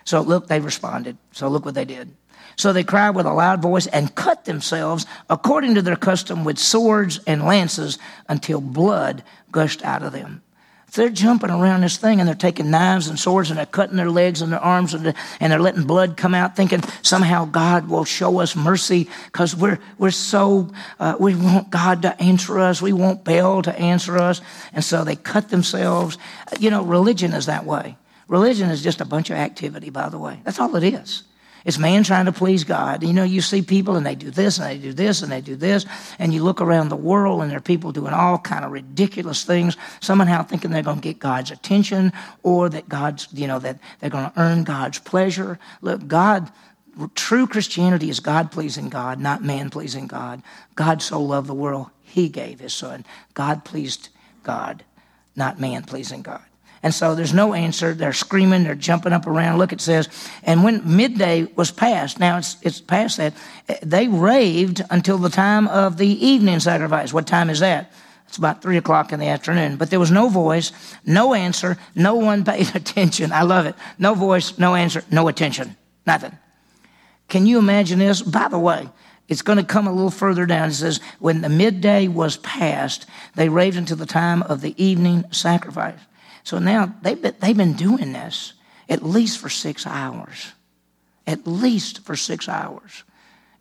So 0.05 0.21
look, 0.21 0.49
they 0.49 0.59
responded. 0.59 1.17
So 1.31 1.47
look 1.47 1.65
what 1.65 1.73
they 1.73 1.83
did. 1.83 2.15
So 2.57 2.73
they 2.73 2.83
cried 2.83 3.15
with 3.15 3.25
a 3.25 3.33
loud 3.33 3.59
voice 3.59 3.87
and 3.87 4.13
cut 4.13 4.45
themselves 4.45 5.07
according 5.31 5.73
to 5.73 5.81
their 5.81 5.95
custom 5.95 6.43
with 6.43 6.59
swords 6.59 7.19
and 7.25 7.43
lances 7.43 7.97
until 8.27 8.61
blood 8.61 9.23
gushed 9.51 9.83
out 9.83 10.03
of 10.03 10.11
them. 10.11 10.43
They're 10.93 11.09
jumping 11.09 11.49
around 11.49 11.81
this 11.81 11.97
thing 11.97 12.19
and 12.19 12.27
they're 12.27 12.35
taking 12.35 12.71
knives 12.71 13.07
and 13.07 13.19
swords 13.19 13.49
and 13.49 13.59
they're 13.59 13.65
cutting 13.65 13.97
their 13.97 14.09
legs 14.09 14.41
and 14.41 14.51
their 14.51 14.59
arms 14.59 14.93
and 14.93 15.05
they're, 15.05 15.59
letting 15.59 15.83
blood 15.83 16.17
come 16.17 16.33
out, 16.33 16.55
thinking 16.55 16.81
somehow 17.01 17.45
God 17.45 17.89
will 17.89 18.05
show 18.05 18.39
us 18.39 18.55
mercy 18.55 19.07
because 19.25 19.55
we're, 19.55 19.79
we're 19.97 20.11
so, 20.11 20.71
uh, 20.99 21.15
we 21.19 21.35
want 21.35 21.69
God 21.69 22.01
to 22.03 22.19
answer 22.21 22.59
us. 22.59 22.81
We 22.81 22.93
want 22.93 23.23
Baal 23.23 23.61
to 23.63 23.77
answer 23.79 24.17
us. 24.17 24.41
And 24.73 24.83
so 24.83 25.03
they 25.03 25.15
cut 25.15 25.49
themselves. 25.49 26.17
You 26.59 26.69
know, 26.69 26.83
religion 26.83 27.33
is 27.33 27.47
that 27.47 27.65
way. 27.65 27.97
Religion 28.27 28.69
is 28.69 28.83
just 28.83 29.01
a 29.01 29.05
bunch 29.05 29.29
of 29.29 29.37
activity, 29.37 29.89
by 29.89 30.09
the 30.09 30.17
way. 30.17 30.39
That's 30.43 30.59
all 30.59 30.75
it 30.75 30.83
is. 30.83 31.23
It's 31.69 31.77
man 31.77 32.01
trying 32.01 32.25
to 32.25 32.31
please 32.31 32.63
God. 32.63 33.03
You 33.03 33.13
know, 33.13 33.23
you 33.23 33.41
see 33.41 33.61
people 33.61 33.95
and 33.95 34.03
they 34.03 34.15
do 34.15 34.31
this 34.31 34.57
and 34.57 34.65
they 34.65 34.79
do 34.79 34.91
this 34.91 35.21
and 35.21 35.31
they 35.31 35.39
do 35.39 35.55
this, 35.55 35.85
and 36.17 36.33
you 36.33 36.43
look 36.43 36.61
around 36.61 36.89
the 36.89 36.95
world 36.95 37.43
and 37.43 37.51
there 37.51 37.59
are 37.59 37.61
people 37.61 37.91
doing 37.91 38.11
all 38.11 38.39
kind 38.39 38.65
of 38.65 38.71
ridiculous 38.71 39.43
things, 39.43 39.77
somehow 39.99 40.41
thinking 40.41 40.71
they're 40.71 40.81
going 40.81 40.97
to 40.99 41.07
get 41.07 41.19
God's 41.19 41.51
attention 41.51 42.11
or 42.41 42.69
that 42.69 42.89
God's, 42.89 43.27
you 43.33 43.45
know, 43.45 43.59
that 43.59 43.77
they're 43.99 44.09
going 44.09 44.31
to 44.31 44.41
earn 44.41 44.63
God's 44.63 44.97
pleasure. 44.97 45.59
Look, 45.81 46.07
God, 46.07 46.51
true 47.13 47.45
Christianity 47.45 48.09
is 48.09 48.19
God 48.19 48.51
pleasing 48.51 48.89
God, 48.89 49.19
not 49.19 49.43
man 49.43 49.69
pleasing 49.69 50.07
God. 50.07 50.41
God 50.73 51.03
so 51.03 51.21
loved 51.21 51.45
the 51.45 51.53
world, 51.53 51.91
he 52.01 52.29
gave 52.29 52.59
his 52.59 52.73
son. 52.73 53.05
God 53.35 53.63
pleased 53.63 54.09
God, 54.41 54.83
not 55.35 55.59
man 55.59 55.83
pleasing 55.83 56.23
God. 56.23 56.41
And 56.81 56.93
so 56.93 57.13
there's 57.13 57.33
no 57.33 57.53
answer. 57.53 57.93
They're 57.93 58.13
screaming, 58.13 58.63
they're 58.63 58.75
jumping 58.75 59.11
up 59.11 59.27
around. 59.27 59.57
Look, 59.57 59.73
it 59.73 59.81
says, 59.81 60.07
and 60.43 60.63
when 60.63 60.95
midday 60.95 61.43
was 61.55 61.71
past, 61.71 62.19
now 62.19 62.37
it's, 62.37 62.57
it's 62.61 62.79
past 62.79 63.17
that, 63.17 63.33
they 63.81 64.07
raved 64.07 64.81
until 64.89 65.17
the 65.17 65.29
time 65.29 65.67
of 65.67 65.97
the 65.97 66.07
evening 66.25 66.59
sacrifice. 66.59 67.13
What 67.13 67.27
time 67.27 67.49
is 67.49 67.59
that? 67.59 67.91
It's 68.27 68.37
about 68.37 68.61
three 68.61 68.77
o'clock 68.77 69.11
in 69.11 69.19
the 69.19 69.27
afternoon. 69.27 69.75
But 69.75 69.89
there 69.89 69.99
was 69.99 70.11
no 70.11 70.29
voice, 70.29 70.71
no 71.03 71.33
answer, 71.33 71.77
no 71.95 72.15
one 72.15 72.45
paid 72.45 72.71
attention. 72.75 73.31
I 73.31 73.41
love 73.41 73.65
it. 73.65 73.75
No 73.97 74.13
voice, 74.13 74.57
no 74.57 74.75
answer, 74.75 75.03
no 75.11 75.27
attention, 75.27 75.75
nothing. 76.05 76.37
Can 77.27 77.45
you 77.45 77.59
imagine 77.59 77.99
this? 77.99 78.21
By 78.21 78.47
the 78.47 78.59
way, 78.59 78.87
it's 79.27 79.41
going 79.41 79.57
to 79.57 79.63
come 79.63 79.87
a 79.87 79.91
little 79.91 80.11
further 80.11 80.45
down. 80.45 80.69
It 80.69 80.73
says, 80.73 80.99
When 81.19 81.41
the 81.41 81.49
midday 81.49 82.07
was 82.07 82.37
past, 82.37 83.05
they 83.35 83.49
raved 83.49 83.77
until 83.77 83.97
the 83.97 84.05
time 84.05 84.41
of 84.43 84.61
the 84.61 84.81
evening 84.83 85.25
sacrifice. 85.31 85.99
So 86.43 86.59
now 86.59 86.93
they've 87.01 87.21
been, 87.21 87.35
they've 87.39 87.57
been 87.57 87.73
doing 87.73 88.13
this 88.13 88.53
at 88.87 89.03
least 89.03 89.39
for 89.39 89.49
six 89.49 89.85
hours. 89.85 90.51
At 91.27 91.45
least 91.45 92.03
for 92.05 92.15
six 92.15 92.49
hours. 92.49 93.03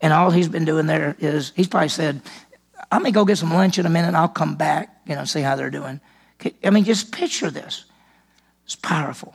And 0.01 0.13
all 0.13 0.31
he's 0.31 0.49
been 0.49 0.65
doing 0.65 0.87
there 0.87 1.17
is, 1.19 1.53
he's 1.55 1.69
probably 1.69 1.89
said, 1.89 2.23
I'm 2.91 3.03
going 3.03 3.13
to 3.13 3.15
go 3.15 3.25
get 3.25 3.39
some 3.39 3.53
lunch 3.53 3.79
in 3.79 3.87
a 3.87 3.91
minute 3.91 4.09
and 4.09 4.17
I'll 4.17 4.29
come 4.29 4.57
back, 4.57 5.03
you 5.07 5.15
know, 5.15 5.25
see 5.25 5.41
how 5.43 5.57
they're 5.57 5.71
doing. 5.71 6.01
I 6.65 6.71
mean, 6.71 6.85
just 6.85 7.13
picture 7.13 7.51
this. 7.51 7.85
It's 8.65 8.77
powerful. 8.77 9.35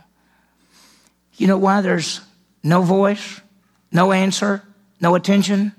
You 1.36 1.48
know 1.48 1.58
why 1.58 1.82
there's 1.82 2.22
no 2.64 2.82
voice, 2.82 3.42
no 3.92 4.12
answer, 4.12 4.64
no 5.02 5.16
attention? 5.16 5.74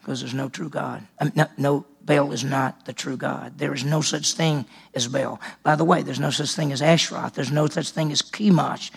Because 0.00 0.20
there's 0.20 0.34
no 0.34 0.48
true 0.48 0.68
God. 0.68 1.06
no, 1.34 1.46
no, 1.58 1.86
Baal 2.12 2.32
is 2.32 2.44
not 2.44 2.84
the 2.84 2.92
true 2.92 3.16
God. 3.16 3.58
There 3.58 3.72
is 3.72 3.84
no 3.84 4.02
such 4.02 4.34
thing 4.34 4.66
as 4.94 5.08
Baal. 5.08 5.40
By 5.62 5.76
the 5.76 5.84
way, 5.84 6.02
there's 6.02 6.20
no 6.20 6.30
such 6.30 6.52
thing 6.52 6.72
as 6.72 6.82
Ashroth. 6.82 7.34
There's 7.34 7.50
no 7.50 7.66
such 7.66 7.90
thing 7.90 8.12
as 8.12 8.20
Chemosh. 8.20 8.90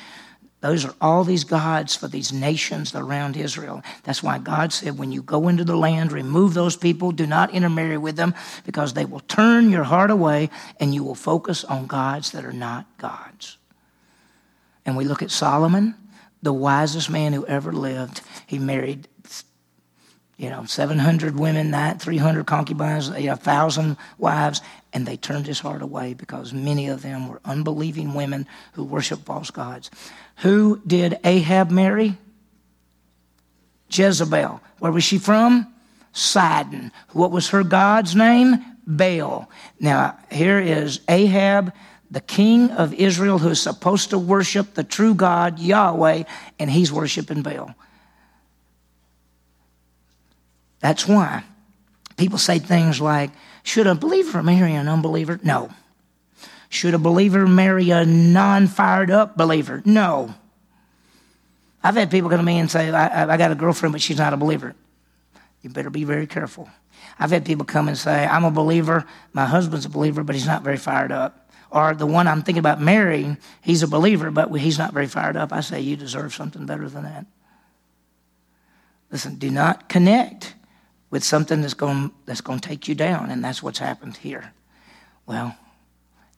Those 0.62 0.84
are 0.84 0.95
all 0.99 1.23
these 1.23 1.43
gods 1.43 1.95
for 1.95 2.08
these 2.08 2.34
nations 2.34 2.93
around 2.95 3.38
Israel. 3.38 3.84
That's 4.04 4.23
why 4.23 4.39
God 4.39 4.73
said, 4.73 4.97
when 4.97 5.12
you 5.12 5.21
go 5.21 5.47
into 5.47 5.63
the 5.63 5.78
land, 5.78 6.12
remove 6.12 6.54
those 6.54 6.75
people, 6.75 7.12
do 7.12 7.25
not 7.28 7.54
intermarry 7.54 7.97
with 7.97 8.15
them, 8.15 8.34
because 8.65 8.93
they 8.93 9.06
will 9.06 9.19
turn 9.21 9.69
your 9.69 9.84
heart 9.84 10.12
away 10.12 10.49
and 10.80 10.93
you 10.93 11.04
will 11.04 11.15
focus 11.15 11.63
on 11.63 11.88
gods 11.88 12.32
that 12.32 12.43
are 12.43 12.54
not 12.54 12.86
gods. 12.97 13.58
And 14.86 14.97
we 14.97 15.06
look 15.06 15.21
at 15.21 15.32
Solomon, 15.32 15.95
the 16.41 16.54
wisest 16.54 17.10
man 17.10 17.34
who 17.34 17.45
ever 17.45 17.71
lived. 17.71 18.21
He 18.45 18.60
married 18.60 19.08
you 20.38 20.50
know, 20.50 20.65
700 20.65 21.39
women, 21.39 21.71
that, 21.71 22.02
300 22.02 22.45
concubines, 22.45 23.08
you 23.10 23.28
know, 23.28 23.34
1,000 23.34 23.95
wives, 24.17 24.62
and 24.91 25.06
they 25.06 25.15
turned 25.15 25.48
his 25.48 25.60
heart 25.60 25.82
away 25.82 26.13
because 26.13 26.54
many 26.54 26.88
of 26.88 27.02
them 27.02 27.30
were 27.30 27.39
unbelieving 27.45 28.13
women 28.13 28.45
who 28.74 28.84
worshiped 28.84 29.26
false 29.26 29.50
gods. 29.50 29.89
Who 30.38 30.82
did 30.86 31.19
Ahab 31.24 31.71
marry? 31.71 32.17
Jezebel. 33.89 34.62
Where 34.80 34.91
was 34.91 35.04
she 35.04 35.17
from? 35.17 35.74
Sidon. 36.12 36.91
What 37.12 37.32
was 37.32 37.50
her 37.50 37.63
God's 37.63 38.15
name? 38.15 38.63
Baal. 38.86 39.50
Now, 39.80 40.17
here 40.32 40.60
is 40.60 41.00
Ahab, 41.08 41.74
the 42.12 42.21
king 42.21 42.71
of 42.71 42.93
Israel, 42.93 43.39
who 43.39 43.50
is 43.50 43.62
supposed 43.62 44.12
to 44.12 44.19
worship 44.19 44.74
the 44.74 44.84
true 44.84 45.13
God, 45.13 45.60
Yahweh, 45.60 46.24
and 46.60 46.69
he's 46.69 46.91
worshiping 46.91 47.41
Baal. 47.41 47.74
That's 50.79 51.07
why 51.07 51.43
people 52.17 52.38
say 52.38 52.59
things 52.59 53.01
like, 53.01 53.31
should 53.63 53.88
a 53.88 53.95
believer 53.95 54.43
marry 54.43 54.73
an 54.73 54.88
unbeliever? 54.88 55.39
No. 55.43 55.71
Should 56.69 56.93
a 56.93 56.99
believer 56.99 57.47
marry 57.47 57.89
a 57.89 58.05
non 58.05 58.67
fired 58.67 59.09
up 59.09 59.38
believer? 59.38 59.81
No. 59.85 60.35
I've 61.83 61.95
had 61.95 62.09
people 62.09 62.29
come 62.29 62.39
to 62.39 62.45
me 62.45 62.59
and 62.59 62.69
say, 62.69 62.89
I, 62.89 63.31
I 63.31 63.38
got 63.38 63.51
a 63.51 63.55
girlfriend, 63.55 63.93
but 63.93 64.01
she's 64.01 64.17
not 64.17 64.33
a 64.33 64.38
believer. 64.38 64.75
You 65.61 65.69
better 65.69 65.89
be 65.89 66.03
very 66.03 66.27
careful. 66.27 66.69
I've 67.17 67.31
had 67.31 67.45
people 67.45 67.65
come 67.65 67.88
and 67.88 67.97
say, 67.97 68.25
I'm 68.25 68.43
a 68.43 68.51
believer, 68.51 69.05
my 69.33 69.45
husband's 69.45 69.85
a 69.85 69.89
believer, 69.89 70.23
but 70.23 70.35
he's 70.35 70.45
not 70.45 70.63
very 70.63 70.77
fired 70.77 71.11
up. 71.11 71.49
Or 71.71 71.95
the 71.95 72.05
one 72.05 72.27
I'm 72.27 72.41
thinking 72.43 72.59
about 72.59 72.79
marrying, 72.81 73.38
he's 73.61 73.81
a 73.81 73.88
believer, 73.88 74.31
but 74.31 74.51
he's 74.53 74.77
not 74.77 74.93
very 74.93 75.07
fired 75.07 75.35
up. 75.35 75.51
I 75.51 75.61
say, 75.61 75.81
You 75.81 75.95
deserve 75.95 76.33
something 76.33 76.65
better 76.65 76.88
than 76.88 77.03
that. 77.03 77.25
Listen, 79.11 79.35
do 79.35 79.49
not 79.49 79.89
connect 79.89 80.44
with 81.15 81.23
something 81.23 81.62
that's 81.62 81.73
going, 81.73 82.12
that's 82.25 82.41
going 82.41 82.60
to 82.60 82.67
take 82.67 82.89
you 82.89 82.93
down. 82.93 83.32
And 83.32 83.41
that's 83.41 83.63
what's 83.63 83.80
happened 83.80 84.17
here. 84.17 84.51
Well, 85.25 85.56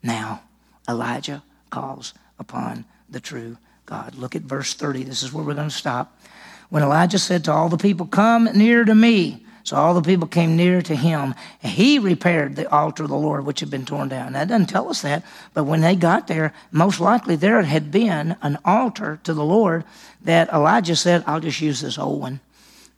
now 0.03 0.43
Elijah 0.87 1.41
calls 1.71 2.13
upon 2.37 2.85
the 3.09 3.19
true 3.19 3.57
God. 3.87 4.13
Look 4.13 4.35
at 4.35 4.43
verse 4.43 4.75
30. 4.75 5.05
This 5.05 5.23
is 5.23 5.33
where 5.33 5.43
we're 5.43 5.55
going 5.55 5.69
to 5.69 5.75
stop. 5.75 6.21
When 6.69 6.83
Elijah 6.83 7.17
said 7.17 7.43
to 7.45 7.51
all 7.51 7.69
the 7.69 7.77
people, 7.77 8.05
Come 8.05 8.43
near 8.53 8.85
to 8.85 8.93
me. 8.93 9.43
So 9.63 9.75
all 9.75 9.95
the 9.95 10.03
people 10.03 10.27
came 10.27 10.55
near 10.55 10.83
to 10.83 10.95
him. 10.95 11.33
And 11.63 11.71
he 11.71 11.97
repaired 11.97 12.55
the 12.55 12.71
altar 12.71 13.05
of 13.05 13.09
the 13.09 13.17
Lord, 13.17 13.47
which 13.47 13.61
had 13.61 13.71
been 13.71 13.83
torn 13.83 14.09
down. 14.09 14.33
That 14.33 14.47
doesn't 14.47 14.67
tell 14.67 14.89
us 14.89 15.01
that, 15.01 15.23
but 15.55 15.63
when 15.63 15.81
they 15.81 15.95
got 15.95 16.27
there, 16.27 16.53
most 16.69 16.99
likely 16.99 17.35
there 17.35 17.63
had 17.63 17.89
been 17.89 18.37
an 18.43 18.59
altar 18.63 19.19
to 19.23 19.33
the 19.33 19.43
Lord 19.43 19.85
that 20.21 20.49
Elijah 20.49 20.95
said, 20.95 21.23
I'll 21.25 21.39
just 21.39 21.61
use 21.61 21.81
this 21.81 21.97
old 21.97 22.21
one 22.21 22.41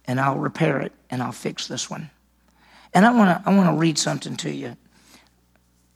and 0.10 0.20
I'll 0.20 0.40
repair 0.40 0.80
it 0.80 0.92
and 1.12 1.22
I'll 1.22 1.32
fix 1.32 1.68
this 1.68 1.88
one. 1.88 2.10
And 2.96 3.06
I 3.06 3.12
want 3.12 3.30
to 3.30 3.48
I 3.48 3.56
want 3.56 3.70
to 3.70 3.80
read 3.80 4.00
something 4.00 4.36
to 4.38 4.52
you. 4.52 4.76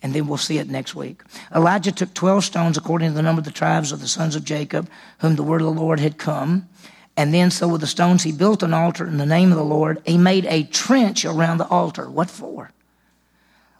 And 0.03 0.13
then 0.13 0.27
we'll 0.27 0.37
see 0.37 0.59
it 0.59 0.69
next 0.69 0.93
week. 0.93 1.23
Elijah 1.55 1.91
took 1.91 2.13
12 2.13 2.43
stones 2.43 2.77
according 2.77 3.09
to 3.09 3.15
the 3.15 3.23
number 3.23 3.39
of 3.39 3.45
the 3.45 3.51
tribes 3.51 3.91
of 3.91 4.01
the 4.01 4.07
sons 4.07 4.35
of 4.35 4.43
Jacob, 4.43 4.87
whom 5.19 5.35
the 5.35 5.41
word 5.41 5.61
of 5.61 5.65
the 5.73 5.81
Lord 5.81 5.99
had 5.99 6.19
come. 6.19 6.69
And 7.17 7.33
then, 7.33 7.49
so 7.49 7.67
with 7.67 7.81
the 7.81 7.87
stones, 7.87 8.21
he 8.21 8.31
built 8.31 8.61
an 8.61 8.73
altar 8.73 9.07
in 9.07 9.17
the 9.17 9.25
name 9.25 9.51
of 9.51 9.57
the 9.57 9.63
Lord. 9.63 9.99
He 10.05 10.17
made 10.17 10.45
a 10.45 10.63
trench 10.63 11.25
around 11.25 11.57
the 11.57 11.67
altar. 11.67 12.07
What 12.07 12.29
for? 12.29 12.71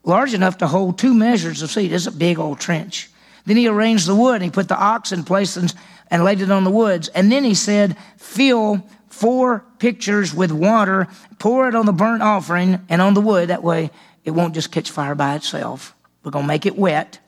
Large 0.04 0.34
enough 0.34 0.58
to 0.60 0.68
hold 0.68 0.98
two 0.98 1.14
measures 1.14 1.62
of 1.62 1.70
seed. 1.70 1.94
It's 1.94 2.08
a 2.08 2.12
big 2.12 2.40
old 2.40 2.60
trench. 2.60 3.12
Then 3.46 3.58
he 3.58 3.68
arranged 3.68 4.08
the 4.08 4.16
wood. 4.16 4.36
And 4.36 4.46
He 4.46 4.50
put 4.50 4.68
the 4.68 4.80
ox 4.80 5.12
in 5.12 5.26
place 5.26 5.58
and, 5.58 5.72
and 6.10 6.24
laid 6.24 6.42
it 6.42 6.50
on 6.50 6.64
the 6.64 6.72
woods. 6.72 7.10
And 7.10 7.32
then 7.32 7.44
he 7.44 7.54
said, 7.54 7.98
Fill 8.18 8.84
four 9.14 9.64
pitchers 9.78 10.34
with 10.34 10.52
water, 10.52 11.08
pour 11.38 11.70
it 11.70 11.76
on 11.76 11.86
the 11.86 11.94
burnt 11.94 12.24
offering 12.24 12.84
and 12.90 13.00
on 13.00 13.14
the 13.14 13.22
wood. 13.22 13.50
That 13.50 13.64
way 13.64 13.92
it 14.26 14.32
won't 14.32 14.56
just 14.56 14.72
catch 14.72 14.90
fire 14.90 15.14
by 15.14 15.36
itself. 15.36 15.96
We're 16.24 16.32
going 16.32 16.46
to 16.46 16.48
make 16.48 16.66
it 16.66 16.78
wet. 16.78 17.20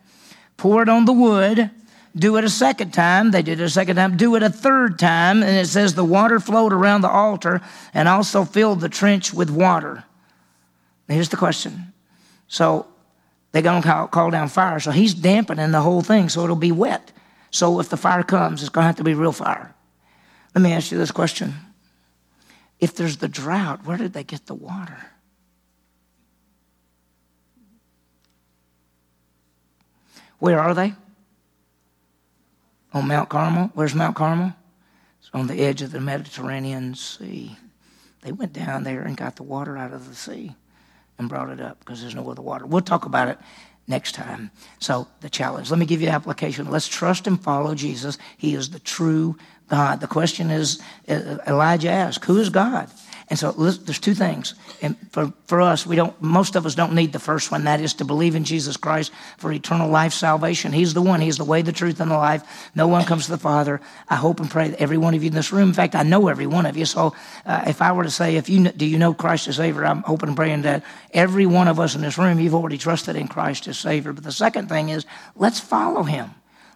Pour 0.57 0.81
it 0.81 0.89
on 0.89 1.05
the 1.05 1.13
wood. 1.13 1.69
Do 2.15 2.37
it 2.37 2.43
a 2.43 2.49
second 2.49 2.91
time. 2.91 3.31
They 3.31 3.43
did 3.43 3.59
it 3.59 3.63
a 3.63 3.69
second 3.69 3.97
time. 3.97 4.17
Do 4.17 4.35
it 4.35 4.41
a 4.41 4.49
third 4.49 4.97
time. 4.97 5.43
And 5.43 5.55
it 5.55 5.67
says 5.67 5.93
the 5.93 6.03
water 6.03 6.39
flowed 6.39 6.73
around 6.73 7.01
the 7.01 7.09
altar 7.09 7.61
and 7.93 8.09
also 8.09 8.45
filled 8.45 8.81
the 8.81 8.89
trench 8.89 9.31
with 9.31 9.51
water. 9.51 10.05
here's 11.07 11.29
the 11.29 11.37
question. 11.37 11.93
So 12.47 12.87
they're 13.51 13.61
going 13.61 13.83
to 13.83 13.87
call, 13.87 14.07
call 14.07 14.31
down 14.31 14.49
fire. 14.49 14.79
So 14.79 14.89
he's 14.89 15.13
dampening 15.13 15.71
the 15.71 15.81
whole 15.81 16.01
thing 16.01 16.29
so 16.29 16.43
it'll 16.43 16.55
be 16.55 16.71
wet. 16.71 17.11
So 17.51 17.79
if 17.79 17.89
the 17.89 17.97
fire 17.97 18.23
comes, 18.23 18.61
it's 18.61 18.69
going 18.69 18.83
to 18.83 18.87
have 18.87 18.95
to 18.95 19.03
be 19.03 19.13
real 19.13 19.31
fire. 19.31 19.75
Let 20.55 20.61
me 20.61 20.73
ask 20.73 20.91
you 20.91 20.97
this 20.97 21.11
question 21.11 21.53
if 22.79 22.95
there's 22.95 23.17
the 23.17 23.27
drought, 23.27 23.85
where 23.85 23.97
did 23.97 24.13
they 24.13 24.23
get 24.23 24.45
the 24.45 24.55
water? 24.55 25.11
Where 30.39 30.59
are 30.59 30.73
they? 30.73 30.93
On 32.93 33.07
Mount 33.07 33.29
Carmel. 33.29 33.71
Where's 33.73 33.95
Mount 33.95 34.15
Carmel? 34.15 34.53
It's 35.19 35.29
on 35.33 35.47
the 35.47 35.61
edge 35.61 35.81
of 35.81 35.91
the 35.91 35.99
Mediterranean 35.99 36.95
Sea. 36.95 37.57
They 38.21 38.31
went 38.31 38.53
down 38.53 38.83
there 38.83 39.01
and 39.01 39.15
got 39.15 39.35
the 39.35 39.43
water 39.43 39.77
out 39.77 39.93
of 39.93 40.07
the 40.07 40.15
sea 40.15 40.55
and 41.17 41.29
brought 41.29 41.49
it 41.49 41.61
up 41.61 41.79
because 41.79 42.01
there's 42.01 42.15
no 42.15 42.29
other 42.29 42.41
water. 42.41 42.65
We'll 42.65 42.81
talk 42.81 43.05
about 43.05 43.29
it 43.29 43.39
next 43.87 44.13
time. 44.13 44.51
So, 44.79 45.07
the 45.21 45.29
challenge. 45.29 45.69
Let 45.69 45.79
me 45.79 45.85
give 45.85 46.01
you 46.01 46.09
application. 46.09 46.69
Let's 46.69 46.87
trust 46.87 47.27
and 47.27 47.41
follow 47.41 47.75
Jesus. 47.75 48.17
He 48.37 48.55
is 48.55 48.69
the 48.69 48.79
true 48.79 49.37
God. 49.69 49.99
The 49.99 50.07
question 50.07 50.49
is, 50.51 50.81
uh, 51.07 51.37
Elijah 51.47 51.89
asked, 51.89 52.25
Who 52.25 52.37
is 52.37 52.49
God? 52.49 52.89
And 53.27 53.39
so 53.39 53.51
there's 53.51 53.99
two 53.99 54.13
things. 54.13 54.53
And 54.83 54.95
for, 55.11 55.33
for 55.47 55.59
us, 55.59 55.85
we 55.85 55.95
don't, 55.95 56.19
most 56.21 56.55
of 56.55 56.65
us 56.67 56.75
don't 56.75 56.93
need 56.93 57.11
the 57.11 57.19
first 57.19 57.51
one. 57.51 57.63
That 57.63 57.81
is 57.81 57.95
to 57.95 58.05
believe 58.05 58.35
in 58.35 58.43
Jesus 58.43 58.77
Christ 58.77 59.11
for 59.37 59.51
eternal 59.51 59.89
life 59.89 60.13
salvation. 60.13 60.71
He's 60.71 60.93
the 60.93 61.01
one. 61.01 61.21
He's 61.21 61.37
the 61.37 61.43
way, 61.43 61.63
the 61.63 61.71
truth, 61.71 61.99
and 61.99 62.11
the 62.11 62.17
life. 62.17 62.43
No 62.75 62.87
one 62.87 63.03
comes 63.03 63.25
to 63.25 63.31
the 63.31 63.39
Father. 63.39 63.81
I 64.07 64.15
hope 64.15 64.39
and 64.39 64.49
pray 64.49 64.69
that 64.69 64.79
every 64.79 64.97
one 64.97 65.15
of 65.15 65.23
you 65.23 65.29
in 65.29 65.35
this 65.35 65.51
room, 65.51 65.69
in 65.69 65.73
fact, 65.73 65.95
I 65.95 66.03
know 66.03 66.27
every 66.27 66.45
one 66.45 66.67
of 66.67 66.77
you. 66.77 66.85
So 66.85 67.15
uh, 67.47 67.63
if 67.65 67.81
I 67.81 67.93
were 67.93 68.03
to 68.03 68.11
say, 68.11 68.35
if 68.35 68.47
you, 68.47 68.69
do 68.69 68.85
you 68.85 68.99
know 68.99 69.13
Christ 69.15 69.47
as 69.47 69.55
Savior? 69.55 69.85
I'm 69.85 70.03
hoping 70.03 70.29
and 70.29 70.37
praying 70.37 70.61
that 70.61 70.83
every 71.11 71.47
one 71.47 71.67
of 71.67 71.79
us 71.79 71.95
in 71.95 72.01
this 72.01 72.19
room, 72.19 72.39
you've 72.39 72.55
already 72.55 72.77
trusted 72.77 73.15
in 73.15 73.27
Christ 73.27 73.67
as 73.67 73.79
Savior. 73.79 74.13
But 74.13 74.23
the 74.23 74.31
second 74.31 74.69
thing 74.69 74.89
is, 74.89 75.05
let's 75.35 75.59
follow 75.59 76.03
Him. 76.03 76.29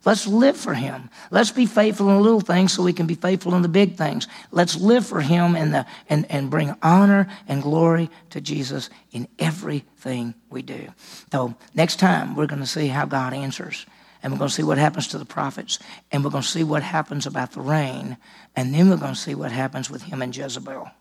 Let's 0.06 0.28
live 0.28 0.58
for 0.58 0.74
Him. 0.74 1.10
Let's 1.32 1.52
be 1.52 1.66
faithful 1.66 2.10
in 2.10 2.16
the 2.16 2.22
little 2.22 2.42
things 2.42 2.74
so 2.74 2.84
we 2.84 2.94
can 2.94 3.08
be 3.08 3.16
faithful 3.16 3.56
in 3.56 3.62
the 3.62 3.68
big 3.68 3.96
things. 3.96 4.28
Let's 4.52 4.76
live 4.76 5.06
for 5.06 5.22
Him 5.22 5.56
and, 5.56 5.74
the, 5.74 5.86
and, 6.10 6.26
and 6.32 6.50
bring 6.50 6.76
honor 6.82 7.28
and 7.48 7.62
glory 7.62 8.10
to 8.30 8.42
Jesus 8.42 8.90
in 9.12 9.28
everything 9.38 10.34
we 10.50 10.62
do. 10.62 10.88
So, 11.32 11.56
next 11.74 11.98
time, 12.00 12.36
we're 12.36 12.48
going 12.48 12.62
to 12.62 12.68
see 12.68 12.88
how 12.88 13.06
God 13.06 13.34
answers. 13.34 13.86
And 14.22 14.34
we're 14.34 14.40
going 14.40 14.50
to 14.50 14.56
see 14.56 14.64
what 14.64 14.78
happens 14.78 15.08
to 15.10 15.18
the 15.18 15.26
prophets. 15.26 15.80
And 16.12 16.24
we're 16.24 16.32
going 16.32 16.44
to 16.44 16.48
see 16.48 16.64
what 16.64 16.84
happens 16.84 17.26
about 17.26 17.54
the 17.54 17.62
rain. 17.62 18.18
And 18.56 18.74
then 18.74 18.90
we're 18.90 18.98
going 18.98 19.14
to 19.14 19.20
see 19.20 19.36
what 19.36 19.52
happens 19.52 19.90
with 19.90 20.04
him 20.04 20.22
and 20.22 20.36
Jezebel. 20.36 20.92